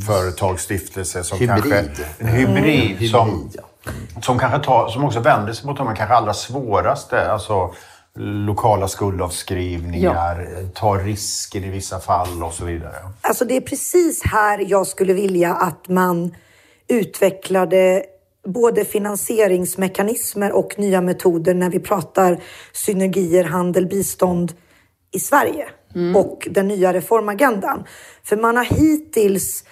[0.08, 1.74] företagsstiftelse som hybrid.
[1.74, 2.04] kanske...
[2.18, 2.98] En hybrid.
[2.98, 3.10] Mm.
[3.10, 3.52] Som,
[4.22, 7.32] som, kanske tar, som också vänder sig mot de kanske allra svåraste.
[7.32, 7.74] Alltså
[8.16, 10.68] lokala skuldavskrivningar, ja.
[10.74, 12.96] tar risker i vissa fall och så vidare.
[13.22, 16.36] Alltså det är precis här jag skulle vilja att man
[16.88, 18.04] utvecklade
[18.48, 24.54] både finansieringsmekanismer och nya metoder när vi pratar synergier, handel, bistånd
[25.12, 26.16] i Sverige mm.
[26.16, 27.84] och den nya reformagendan.
[28.24, 29.64] För man har hittills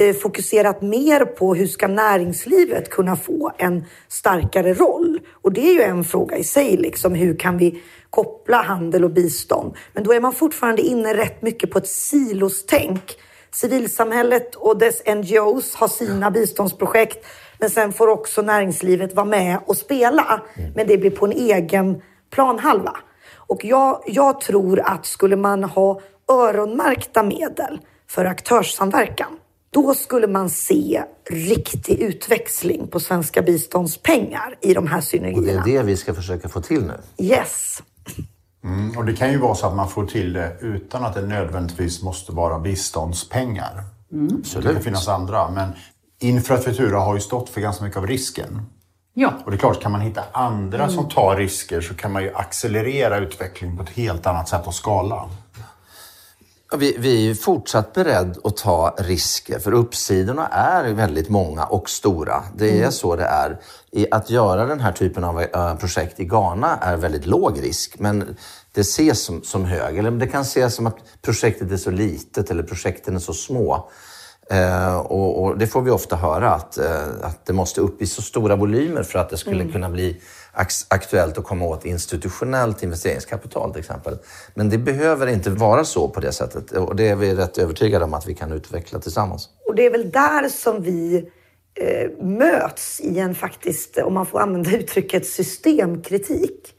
[0.00, 5.20] eh, fokuserat mer på hur ska näringslivet kunna få en starkare roll?
[5.42, 9.10] Och det är ju en fråga i sig, liksom, hur kan vi koppla handel och
[9.10, 9.74] bistånd?
[9.92, 13.16] Men då är man fortfarande inne rätt mycket på ett silostänk.
[13.52, 17.26] Civilsamhället och dess NGOs har sina biståndsprojekt
[17.64, 20.42] men sen får också näringslivet vara med och spela.
[20.54, 20.72] Mm.
[20.74, 22.96] Men det blir på en egen planhalva.
[23.36, 26.00] Och jag, jag tror att skulle man ha
[26.32, 29.36] öronmärkta medel för aktörssamverkan,
[29.70, 35.60] då skulle man se riktig utväxling på svenska biståndspengar i de här synergierna.
[35.60, 37.24] Och det är det vi ska försöka få till nu.
[37.26, 37.82] Yes.
[38.64, 41.22] Mm, och det kan ju vara så att man får till det utan att det
[41.22, 43.82] nödvändigtvis måste vara biståndspengar.
[44.12, 44.44] Mm.
[44.44, 45.50] Så det kan finnas andra.
[45.50, 45.72] Men
[46.24, 48.62] Infrastruktura har ju stått för ganska mycket av risken.
[49.14, 49.32] Ja.
[49.44, 50.90] Och det är klart, kan man hitta andra mm.
[50.90, 54.74] som tar risker så kan man ju accelerera utvecklingen på ett helt annat sätt och
[54.74, 55.30] skala.
[56.76, 62.42] Vi, vi är fortsatt beredda att ta risker för uppsidorna är väldigt många och stora.
[62.56, 62.92] Det är mm.
[62.92, 63.60] så det är.
[64.10, 67.98] Att göra den här typen av eh, projekt i Ghana är väldigt låg risk.
[67.98, 68.36] Men
[68.72, 69.98] det ses som, som hög.
[69.98, 73.88] Eller det kan ses som att projektet är så litet eller projekten är så små.
[74.50, 78.06] Eh, och, och, det får vi ofta höra, att, eh, att det måste upp i
[78.06, 79.72] så stora volymer för att det skulle mm.
[79.72, 80.20] kunna bli
[80.88, 84.18] aktuellt att komma åt institutionellt investeringskapital till exempel.
[84.54, 88.04] Men det behöver inte vara så på det sättet och det är vi rätt övertygade
[88.04, 89.48] om att vi kan utveckla tillsammans.
[89.68, 91.30] Och det är väl där som vi
[91.74, 96.70] eh, möts i en faktiskt, om man får använda uttrycket, systemkritik.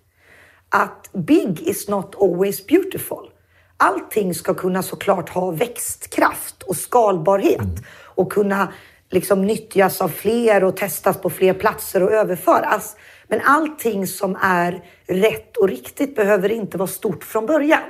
[0.70, 3.30] Att big is not always beautiful.
[3.78, 7.84] Allting ska kunna såklart ha växtkraft och skalbarhet mm.
[8.16, 8.74] och kunna
[9.12, 12.96] liksom nyttjas av fler och testas på fler platser och överföras.
[13.28, 17.82] Men allting som är rätt och riktigt behöver inte vara stort från början.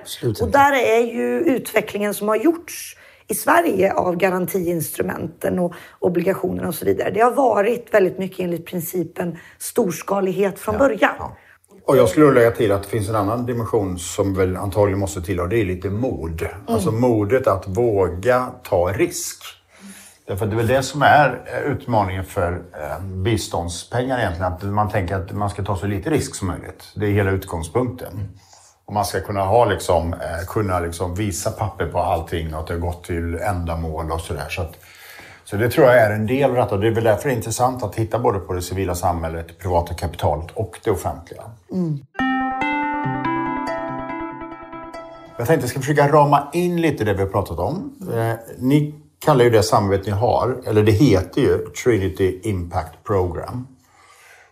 [0.42, 6.76] Och där är ju utvecklingen som har gjorts i Sverige av garantiinstrumenten och obligationerna och
[6.76, 7.12] så vidare.
[7.12, 11.16] Det har varit väldigt mycket enligt principen storskalighet från ja, början.
[11.20, 11.38] Ja.
[11.88, 15.22] Och jag skulle lägga till att det finns en annan dimension som väl antagligen måste
[15.22, 16.42] till och det är lite mod.
[16.42, 16.54] Mm.
[16.68, 19.44] Alltså modet att våga ta risk.
[20.28, 24.54] Därför det är väl det som är utmaningen för eh, biståndspengar egentligen.
[24.54, 26.92] Att man tänker att man ska ta så lite risk som möjligt.
[26.96, 28.30] Det är hela utgångspunkten.
[28.86, 32.68] Och man ska kunna, ha liksom, eh, kunna liksom visa papper på allting och att
[32.68, 34.50] det har gått till ändamål och sådär.
[34.50, 34.68] Så, så
[35.46, 36.78] så det tror jag är en del av detta.
[36.78, 39.54] Det är väl därför det är intressant att titta både på det civila samhället, det
[39.54, 41.44] privata kapitalet och det offentliga.
[41.72, 42.00] Mm.
[45.38, 47.96] Jag tänkte att jag ska försöka rama in lite det vi har pratat om.
[48.14, 53.68] Eh, ni kallar ju det samarbete ni har, eller det heter ju Trinity Impact Program.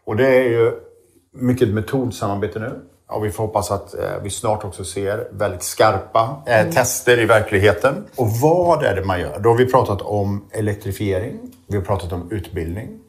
[0.05, 0.71] Och det är ju
[1.31, 2.81] mycket metodsamarbete nu.
[3.07, 6.73] Och vi får hoppas att eh, vi snart också ser väldigt skarpa eh, mm.
[6.73, 8.05] tester i verkligheten.
[8.15, 9.39] Och vad är det man gör?
[9.39, 12.99] Då har vi pratat om elektrifiering, vi har pratat om utbildning.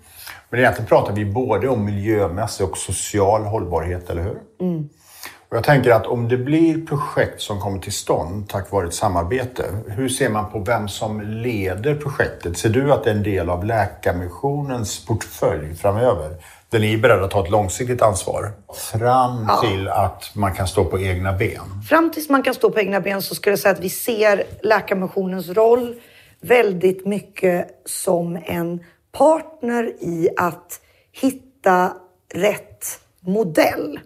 [0.51, 4.39] Men egentligen pratar vi både om miljömässig och social hållbarhet, eller hur?
[4.61, 4.89] Mm.
[5.49, 8.95] Och jag tänker att om det blir projekt som kommer till stånd tack vare ett
[8.95, 12.59] samarbete, hur ser man på vem som leder projektet?
[12.59, 16.37] Ser du att det är en del av Läkarmissionens portfölj framöver?
[16.75, 18.53] Där ni är beredda att ta ett långsiktigt ansvar
[18.93, 19.61] fram ja.
[19.61, 21.83] till att man kan stå på egna ben?
[21.89, 24.45] Fram tills man kan stå på egna ben så skulle jag säga att vi ser
[24.63, 25.95] Läkarmissionens roll
[26.41, 28.81] väldigt mycket som en
[29.13, 30.81] partner i att
[31.13, 31.93] hitta
[32.35, 34.01] rätt modell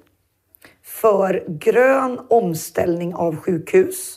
[0.85, 4.17] för grön omställning av sjukhus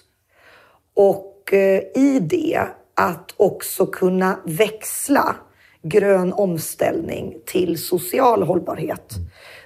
[0.96, 5.36] och eh, i det att också kunna växla
[5.84, 9.14] grön omställning till social hållbarhet.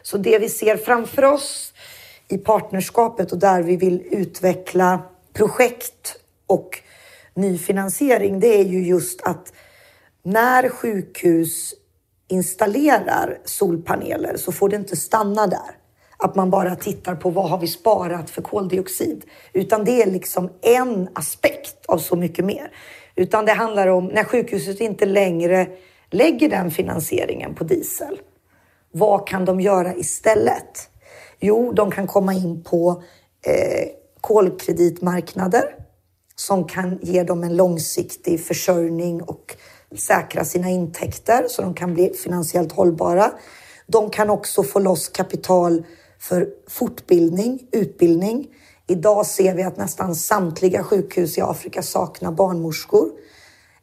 [0.02, 1.74] Så det vi ser framför oss
[2.28, 5.02] i partnerskapet och där vi vill utveckla
[5.34, 6.16] projekt
[6.48, 6.82] och
[7.34, 9.54] ny finansiering, det är ju just att
[10.24, 11.74] när sjukhus
[12.28, 15.78] installerar solpaneler så får det inte stanna där
[16.18, 19.26] att man bara tittar på vad har vi sparat för koldioxid.
[19.54, 22.72] Utan det är liksom en aspekt av så mycket mer.
[23.16, 25.68] Utan det handlar om när sjukhuset inte längre
[26.12, 28.20] lägger den finansieringen på diesel.
[28.92, 30.90] Vad kan de göra istället?
[31.40, 33.04] Jo, de kan komma in på
[33.46, 33.88] eh,
[34.22, 35.64] kolkreditmarknader
[36.36, 39.56] som kan ge dem en långsiktig försörjning och
[39.98, 43.32] säkra sina intäkter så de kan bli finansiellt hållbara.
[43.88, 45.84] De kan också få loss kapital
[46.20, 48.48] för fortbildning, utbildning.
[48.88, 53.12] Idag ser vi att nästan samtliga sjukhus i Afrika saknar barnmorskor.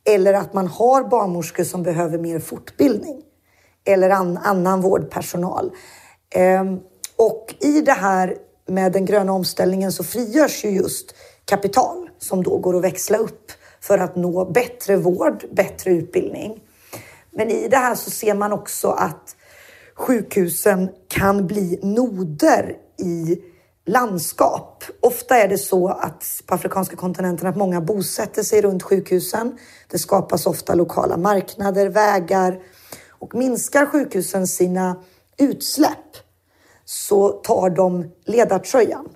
[0.04, 3.22] Eller att man har barnmorskor som behöver mer fortbildning.
[3.84, 5.72] Eller an, annan vårdpersonal.
[6.34, 6.80] Ehm,
[7.16, 8.36] och i det här
[8.68, 13.52] med den gröna omställningen så frigörs ju just kapital som då går att växla upp
[13.80, 16.60] för att nå bättre vård, bättre utbildning.
[17.30, 19.36] Men i det här så ser man också att
[19.94, 23.38] sjukhusen kan bli noder i
[23.86, 24.84] landskap.
[25.00, 29.58] Ofta är det så att på afrikanska kontinenten att många bosätter sig runt sjukhusen.
[29.88, 32.58] Det skapas ofta lokala marknader, vägar
[33.08, 34.96] och minskar sjukhusen sina
[35.38, 36.16] utsläpp
[36.84, 39.08] så tar de ledartröjan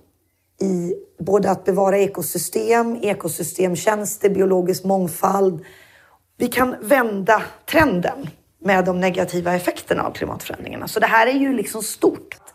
[0.61, 5.65] i både att bevara ekosystem, ekosystemtjänster, biologisk mångfald.
[6.37, 8.31] Vi kan vända trenden
[8.65, 10.89] med de negativa effekterna av klimatförändringarna.
[10.89, 12.46] Så det här är ju liksom stort.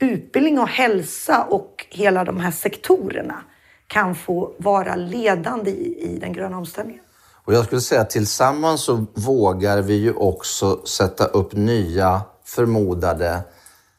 [0.00, 3.42] Utbildning och hälsa och hela de här sektorerna
[3.86, 7.02] kan få vara ledande i, i den gröna omställningen.
[7.44, 13.40] Och jag skulle säga att tillsammans så vågar vi ju också sätta upp nya förmodade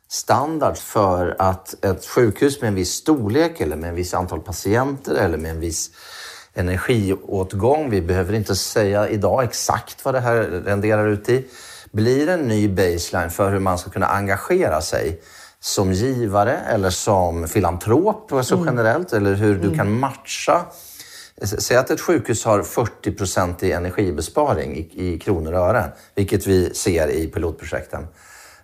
[0.08, 5.16] standard för att ett sjukhus med en viss storlek eller med en viss antal patienter
[5.16, 5.92] eller med en viss
[6.54, 7.90] energiåtgång.
[7.90, 11.46] Vi behöver inte säga idag exakt vad det här renderar ut i.
[11.92, 15.22] Blir en ny baseline för hur man ska kunna engagera sig
[15.62, 18.66] som givare eller som filantrop så mm.
[18.66, 19.78] generellt, eller hur du mm.
[19.78, 20.66] kan matcha
[21.42, 26.48] Säg att ett sjukhus har 40 procent i energibesparing i, i kronor och ören, vilket
[26.48, 28.08] vi ser i pilotprojekten.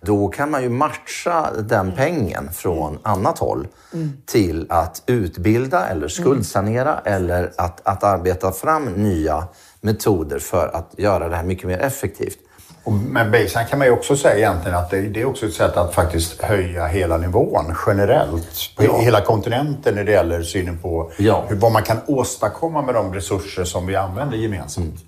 [0.00, 4.12] Då kan man ju matcha den pengen från annat håll mm.
[4.26, 7.14] till att utbilda eller skuldsanera mm.
[7.14, 9.44] eller att, att arbeta fram nya
[9.80, 12.38] metoder för att göra det här mycket mer effektivt.
[12.86, 15.54] Och med baseline kan man ju också säga egentligen att det, det, är också ett
[15.54, 18.98] sätt att faktiskt höja hela nivån generellt på ja.
[18.98, 21.44] hela kontinenten när det gäller synen på ja.
[21.48, 24.86] hur, vad man kan åstadkomma med de resurser som vi använder gemensamt.
[24.86, 24.98] Mm.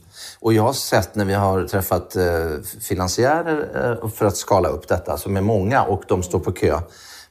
[0.41, 2.25] Och jag har sett när vi har träffat eh,
[2.81, 3.69] finansiärer
[4.03, 6.81] eh, för att skala upp detta, som är många och de står på kö.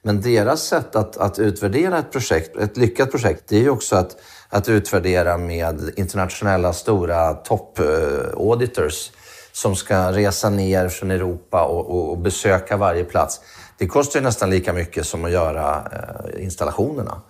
[0.02, 3.96] Men deras sätt att, att utvärdera ett projekt, ett lyckat projekt, det är ju också
[3.96, 4.16] att,
[4.50, 9.17] att utvärdera med internationella stora top-auditors eh,
[9.58, 13.42] som ska resa ner från Europa och, och, och, besöka varje plats.
[13.78, 17.22] Det kostar nästan lika mycket som att göra eh, installationerna.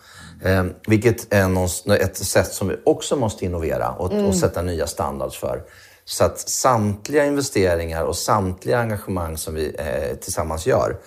[0.43, 4.25] Eh, vilket är någon, ett sätt som vi också måste innovera och, mm.
[4.25, 5.61] och sätta nya standards för.
[6.05, 10.97] Så att samtliga investeringar och samtliga engagemang som vi eh, tillsammans gör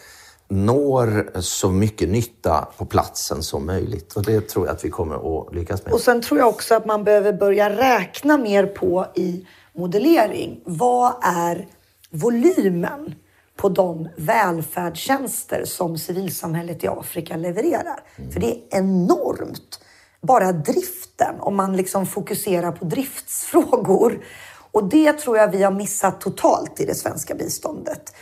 [0.49, 4.13] når så mycket nytta på platsen som möjligt.
[4.13, 5.15] Och det tror jag att vi kommer
[5.49, 5.95] att lyckas med.
[5.95, 9.47] Och sen tror jag också att man behöver börja räkna mer på i
[9.81, 10.61] modellering.
[10.65, 11.67] Vad är
[12.11, 13.15] volymen
[13.57, 18.03] på de välfärdstjänster som civilsamhället i Afrika levererar?
[18.17, 18.31] Mm.
[18.31, 19.81] För det är enormt.
[20.23, 24.25] Bara driften, om man liksom fokuserar på driftsfrågor.
[24.73, 28.15] Och det tror jag vi har missat totalt i det svenska biståndet.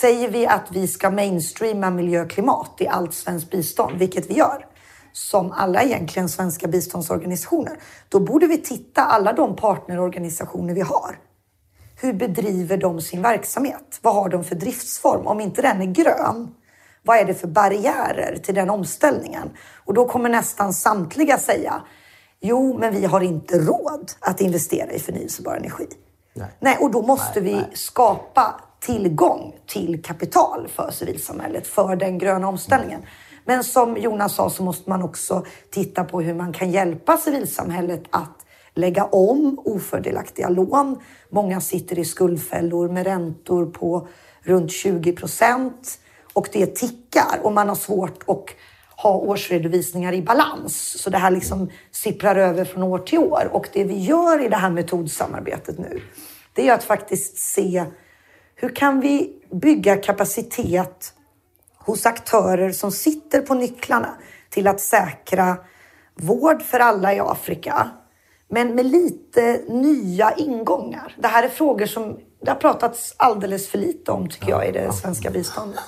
[0.00, 4.34] Säger vi att vi ska mainstreama miljö och klimat i allt svenskt bistånd, vilket vi
[4.34, 4.66] gör,
[5.16, 11.18] som alla egentligen svenska biståndsorganisationer, då borde vi titta alla de partnerorganisationer vi har.
[12.00, 13.98] Hur bedriver de sin verksamhet?
[14.02, 15.26] Vad har de för driftsform?
[15.26, 16.54] Om inte den är grön,
[17.02, 19.50] vad är det för barriärer till den omställningen?
[19.84, 21.82] Och då kommer nästan samtliga säga,
[22.40, 25.86] jo, men vi har inte råd att investera i förnyelsebar energi.
[26.34, 27.70] Nej, nej och då måste nej, vi nej.
[27.74, 33.02] skapa tillgång till kapital för civilsamhället, för den gröna omställningen.
[33.46, 38.02] Men som Jonas sa så måste man också titta på hur man kan hjälpa civilsamhället
[38.10, 41.00] att lägga om ofördelaktiga lån.
[41.30, 44.08] Många sitter i skuldfällor med räntor på
[44.42, 45.98] runt 20 procent
[46.32, 48.44] och det tickar och man har svårt att
[48.96, 51.02] ha årsredovisningar i balans.
[51.02, 53.48] Så det här liksom sipprar över från år till år.
[53.52, 56.00] Och det vi gör i det här metodsamarbetet nu,
[56.52, 57.84] det är att faktiskt se
[58.54, 61.12] hur kan vi bygga kapacitet
[61.86, 64.14] hos aktörer som sitter på nycklarna
[64.50, 65.56] till att säkra
[66.14, 67.90] vård för alla i Afrika,
[68.48, 71.16] men med lite nya ingångar.
[71.18, 74.72] Det här är frågor som det har pratats alldeles för lite om, tycker jag, i
[74.72, 75.80] det svenska biståndet.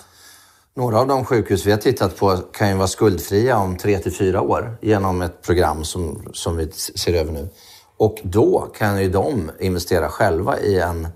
[0.74, 4.12] Några av de sjukhus vi har tittat på kan ju vara skuldfria om tre till
[4.12, 7.48] fyra år genom ett program som, som vi ser över nu.
[7.96, 11.08] Och då kan ju de investera själva i en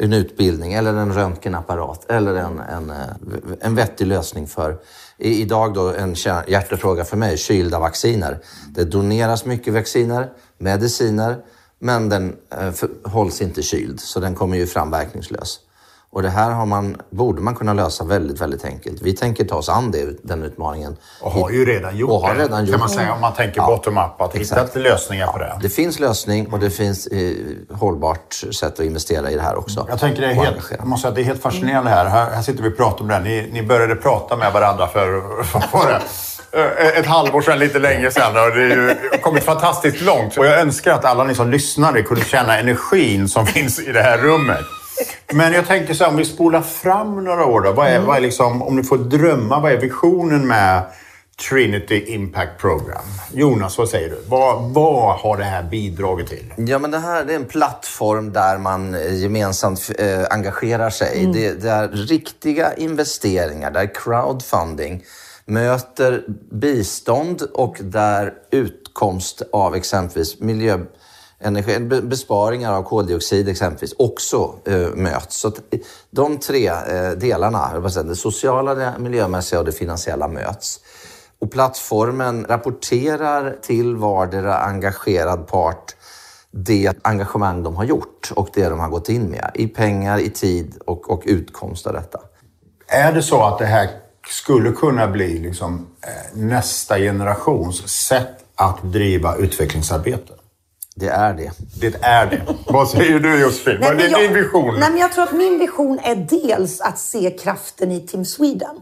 [0.00, 2.96] en utbildning eller en röntgenapparat eller en, en, eh,
[3.60, 4.78] en vettig lösning för
[5.18, 6.14] idag då en
[6.48, 8.38] hjärtefråga för mig, kylda vacciner.
[8.68, 11.36] Det doneras mycket vacciner, mediciner,
[11.78, 12.72] men den eh,
[13.04, 15.60] hålls inte kyld så den kommer ju fram verkningslös.
[16.12, 19.02] Och det här har man, borde man kunna lösa väldigt, väldigt enkelt.
[19.02, 20.96] Vi tänker ta oss an det, den utmaningen.
[21.20, 23.60] Och har ju redan gjort och har det, redan kan man säga, om man tänker
[23.60, 24.20] ja, bottom-up.
[24.20, 25.58] Att hitta lösningar på det.
[25.62, 27.34] Det finns lösning och det finns eh,
[27.70, 29.86] hållbart sätt att investera i det här också.
[29.88, 32.06] Jag tänker det är helt, jag måste säga, det är helt fascinerande här.
[32.06, 32.30] här.
[32.30, 33.20] Här sitter vi och pratar om det.
[33.20, 36.00] Ni, ni började prata med varandra för, för det?
[36.98, 38.36] ett halvår sedan, lite längre sedan.
[38.36, 40.38] Och det har kommit fantastiskt långt.
[40.38, 44.02] Och jag önskar att alla ni som lyssnade kunde känna energin som finns i det
[44.02, 44.64] här rummet.
[45.32, 47.72] Men jag tänker så här, om vi spolar fram några år då.
[47.72, 48.06] Vad är, mm.
[48.06, 50.82] vad är liksom, om du får drömma, vad är visionen med
[51.48, 53.04] Trinity Impact Program?
[53.32, 54.18] Jonas, vad säger du?
[54.28, 56.54] Vad, vad har det här bidragit till?
[56.56, 61.20] Ja, men det här är en plattform där man gemensamt eh, engagerar sig.
[61.20, 61.32] Mm.
[61.32, 65.04] Det, det är riktiga investeringar, där crowdfunding
[65.44, 70.78] möter bistånd och där utkomst av exempelvis miljö
[71.40, 75.36] energi, besparingar av koldioxid exempelvis också eh, möts.
[75.36, 75.80] Så eh,
[76.10, 80.80] de tre eh, delarna, det sociala, det miljömässiga och det finansiella möts.
[81.38, 85.94] Och plattformen rapporterar till vardera engagerad part
[86.50, 90.30] det engagemang de har gjort och det de har gått in med i pengar, i
[90.30, 92.20] tid och, och utkomst av detta.
[92.86, 93.88] Är det så att det här
[94.28, 100.32] skulle kunna bli liksom, eh, nästa generations sätt att driva utvecklingsarbete?
[101.00, 101.50] Det är det.
[101.80, 102.42] Det är det.
[102.66, 103.78] Vad säger du Josefin?
[103.80, 104.80] Vad är din vision?
[104.80, 108.80] Nej, men jag tror att min vision är dels att se kraften i Team Sweden.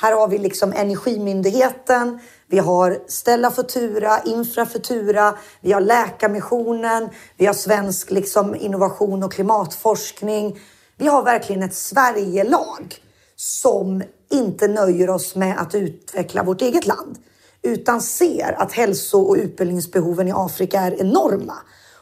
[0.00, 7.54] Här har vi liksom Energimyndigheten, vi har Stella Futura, Infrafutura, vi har Läkarmissionen, vi har
[7.54, 10.58] svensk liksom innovation och klimatforskning.
[10.96, 12.94] Vi har verkligen ett Sverigelag
[13.36, 17.18] som inte nöjer oss med att utveckla vårt eget land
[17.66, 21.54] utan ser att hälso och utbildningsbehoven i Afrika är enorma.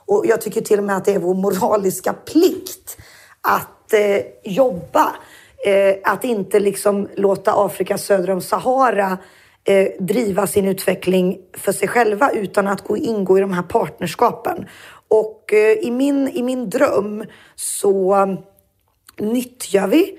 [0.06, 2.96] Och jag tycker till och med att det är vår moraliska plikt
[3.40, 5.16] att eh, jobba.
[5.66, 9.18] Eh, att inte liksom låta Afrika söder om Sahara
[9.64, 14.68] eh, driva sin utveckling för sig själva utan att gå, ingå i de här partnerskapen.
[15.08, 18.26] Och eh, i, min, i min dröm så
[19.18, 20.18] nyttjar vi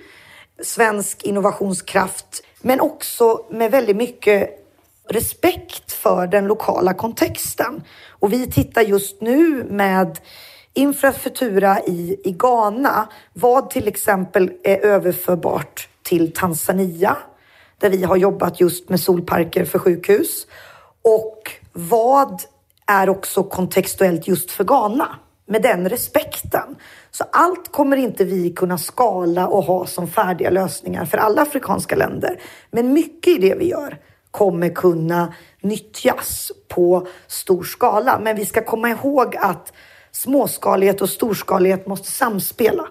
[0.63, 4.64] svensk innovationskraft men också med väldigt mycket
[5.09, 7.83] respekt för den lokala kontexten.
[8.09, 10.19] Och vi tittar just nu med
[10.77, 17.17] Infrafutura i, i Ghana, vad till exempel är överförbart till Tanzania,
[17.79, 20.47] där vi har jobbat just med solparker för sjukhus.
[21.01, 22.41] Och vad
[22.87, 25.15] är också kontextuellt just för Ghana?
[25.47, 26.75] Med den respekten.
[27.11, 31.95] Så allt kommer inte vi kunna skala och ha som färdiga lösningar för alla afrikanska
[31.95, 32.41] länder.
[32.71, 33.97] Men mycket i det vi gör
[34.35, 38.19] kommer kunna nyttjas på stor skala.
[38.19, 39.73] Men vi ska komma ihåg att
[40.11, 42.87] småskalighet och storskalighet måste samspela.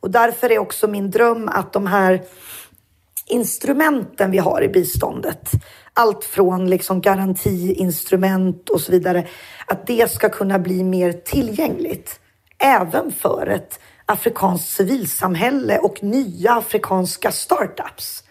[0.00, 2.22] Och därför är också min dröm att de här
[3.26, 5.50] instrumenten vi har i biståndet,
[5.92, 9.26] allt från liksom garantiinstrument och så vidare,
[9.66, 12.20] att det ska kunna bli mer tillgängligt
[12.58, 18.25] även för ett afrikanskt civilsamhälle och nya afrikanska startups.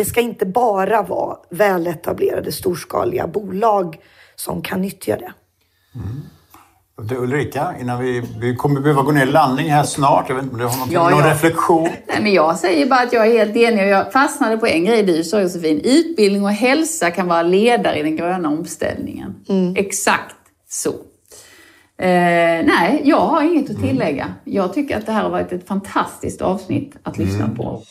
[0.00, 3.96] Det ska inte bara vara väletablerade storskaliga bolag
[4.36, 5.32] som kan nyttja det.
[5.94, 6.20] Mm.
[7.08, 10.28] Du Ulrika, innan vi, vi kommer behöva gå ner i landning här snart.
[10.28, 11.30] Jag vet inte om du har någon, ja, någon ja.
[11.30, 11.82] reflektion?
[11.82, 14.84] Nej, men jag säger bara att jag är helt enig och jag fastnade på en
[14.84, 15.80] grej du sa Josefin.
[15.84, 19.34] Utbildning och hälsa kan vara ledare i den gröna omställningen.
[19.48, 19.76] Mm.
[19.76, 20.36] Exakt
[20.68, 20.90] så.
[21.98, 24.34] Eh, nej, jag har inget att tillägga.
[24.44, 27.56] Jag tycker att det här har varit ett fantastiskt avsnitt att lyssna mm.
[27.56, 27.82] på.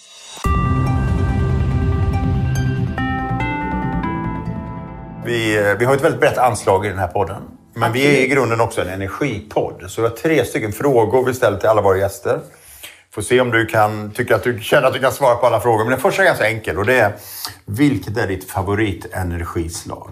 [5.25, 7.41] Vi, vi har ett väldigt brett anslag i den här podden.
[7.73, 9.83] Men vi är i grunden också en energipodd.
[9.87, 12.39] Så vi har tre stycken frågor vi ställer till alla våra gäster.
[13.11, 15.59] Får se om du kan, tycker att du känner att du kan svara på alla
[15.59, 15.83] frågor.
[15.83, 17.13] Men den första är ganska enkel och det är
[17.65, 20.11] Vilket är ditt favoritenergislag?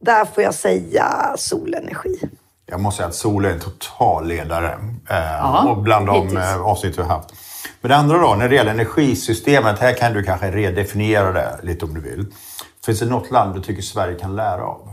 [0.00, 2.20] Där får jag säga solenergi.
[2.66, 4.78] Jag måste säga att sol är en total ledare
[5.10, 7.30] eh, och bland de eh, avsnitt vi har haft.
[7.80, 11.84] Men det andra då, när det gäller energisystemet, här kan du kanske redefiniera det lite
[11.84, 12.26] om du vill.
[12.84, 14.88] Finns det något land du tycker Sverige kan lära av?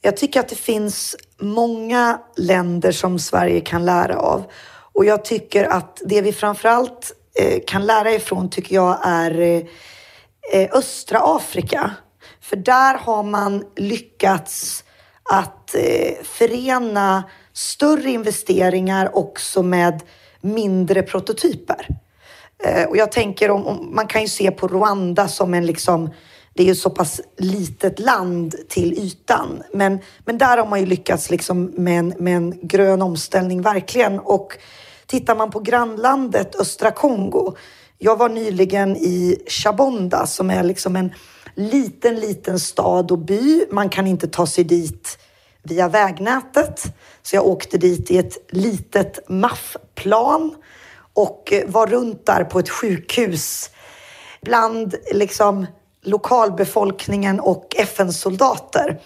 [0.00, 4.44] Jag tycker att det finns många länder som Sverige kan lära av.
[4.92, 9.62] Och jag tycker att det vi framförallt eh, kan lära ifrån tycker jag är eh,
[10.52, 11.90] eh, östra Afrika.
[12.40, 14.84] För där har man lyckats
[15.32, 15.74] att
[16.22, 17.22] förena
[17.52, 20.02] större investeringar också med
[20.40, 21.86] mindre prototyper.
[22.64, 26.10] Eh, och jag tänker om, om, man kan ju se på Rwanda som en liksom
[26.54, 29.62] det är ju så pass litet land till ytan.
[29.72, 34.18] Men, men där har man ju lyckats liksom med, en, med en grön omställning, verkligen.
[34.18, 34.58] Och
[35.06, 37.54] tittar man på grannlandet östra Kongo.
[37.98, 41.12] Jag var nyligen i Chabonda som är liksom en
[41.54, 43.66] liten, liten stad och by.
[43.70, 45.18] Man kan inte ta sig dit
[45.62, 46.82] via vägnätet.
[47.22, 50.54] Så jag åkte dit i ett litet maffplan
[51.14, 53.70] och eh, var runt där på ett sjukhus
[54.42, 55.66] bland liksom
[56.02, 59.00] lokalbefolkningen och FN-soldater.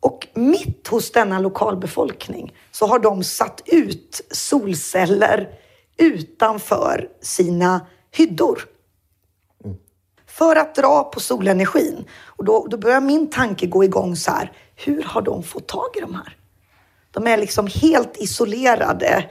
[0.00, 5.48] Och mitt hos denna lokalbefolkning så har de satt ut solceller
[5.96, 8.64] utanför sina hyddor.
[10.26, 12.04] För att dra på solenergin.
[12.24, 14.52] Och då, då börjar min tanke gå igång så här.
[14.76, 16.36] Hur har de fått tag i de här?
[17.10, 19.30] De är liksom helt isolerade.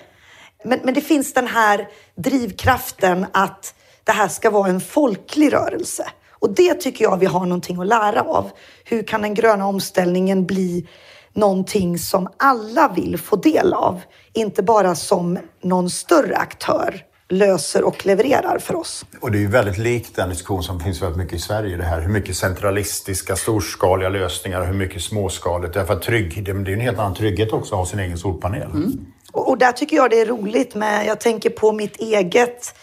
[0.63, 6.07] Men, men det finns den här drivkraften att det här ska vara en folklig rörelse.
[6.29, 8.49] Och det tycker jag vi har någonting att lära av.
[8.85, 10.87] Hur kan den gröna omställningen bli
[11.33, 14.01] någonting som alla vill få del av?
[14.33, 19.05] Inte bara som någon större aktör löser och levererar för oss.
[19.21, 21.77] Och det är ju väldigt likt den diskussion som finns väldigt mycket i Sverige.
[21.77, 25.73] Det här hur mycket centralistiska, storskaliga lösningar och hur mycket småskaligt.
[25.73, 28.71] Därför att trygg, det är en helt annan trygghet också att ha sin egen solpanel.
[28.71, 29.05] Mm.
[29.33, 32.75] Och, och där tycker jag det är roligt med, jag tänker på mitt eget,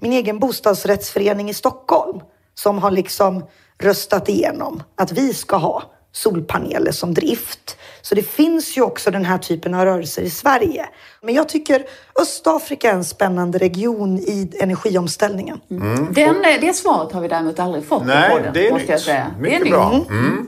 [0.00, 2.20] min egen bostadsrättsförening i Stockholm
[2.54, 3.44] som har liksom
[3.78, 7.76] röstat igenom att vi ska ha solpaneler som drift.
[8.02, 10.86] Så det finns ju också den här typen av rörelser i Sverige.
[11.22, 11.84] Men jag tycker
[12.20, 15.60] Östafrika är en spännande region i energiomställningen.
[15.70, 16.12] Mm.
[16.12, 18.96] Den, det svaret har vi däremot aldrig fått Nej, på podden, det är måste jag
[18.96, 19.04] nytt.
[19.04, 19.34] säga.
[19.40, 19.90] Mycket det är bra.
[19.92, 20.08] nytt.
[20.10, 20.46] Mm.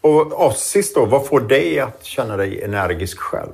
[0.00, 3.52] Och, sist då, vad får dig att känna dig energisk själv?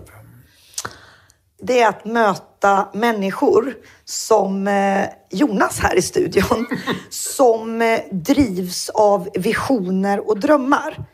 [1.67, 6.67] Det är att möta människor som eh, Jonas här i studion,
[7.11, 11.07] som eh, drivs av visioner och drömmar.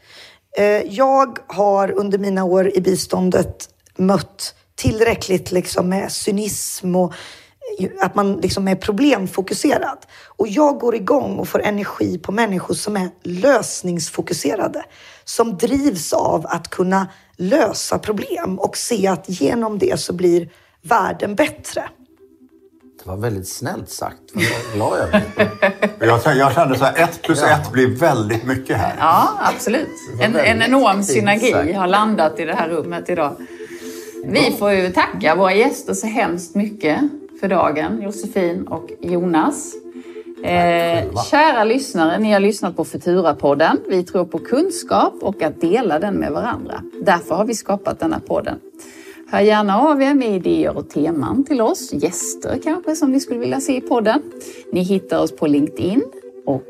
[0.57, 7.13] Eh, jag har under mina år i biståndet mött tillräckligt liksom med cynism och
[8.01, 9.99] att man liksom är problemfokuserad.
[10.37, 14.85] Och jag går igång och får energi på människor som är lösningsfokuserade.
[15.25, 17.09] Som drivs av att kunna
[17.41, 20.49] lösa problem och se att genom det så blir
[20.83, 21.89] världen bättre.
[23.05, 24.19] Det var väldigt snällt sagt.
[24.35, 25.23] Vad glad jag
[25.99, 26.09] blir.
[26.09, 28.95] Jag, jag kände så här, ett plus ett blir väldigt mycket här.
[28.99, 29.89] Ja, absolut.
[30.21, 31.75] En, en enorm synergi sagt.
[31.75, 33.37] har landat i det här rummet idag.
[34.25, 37.01] Vi får ju tacka våra gäster så hemskt mycket
[37.41, 39.75] för dagen, Josefin och Jonas.
[40.43, 43.77] Eh, kära lyssnare, ni har lyssnat på Futura-podden.
[43.89, 46.83] Vi tror på kunskap och att dela den med varandra.
[47.03, 48.59] Därför har vi skapat denna podden.
[49.31, 53.41] Hör gärna av er med idéer och teman till oss, gäster kanske som ni skulle
[53.41, 54.23] vilja se i podden.
[54.73, 56.03] Ni hittar oss på LinkedIn
[56.47, 56.63] och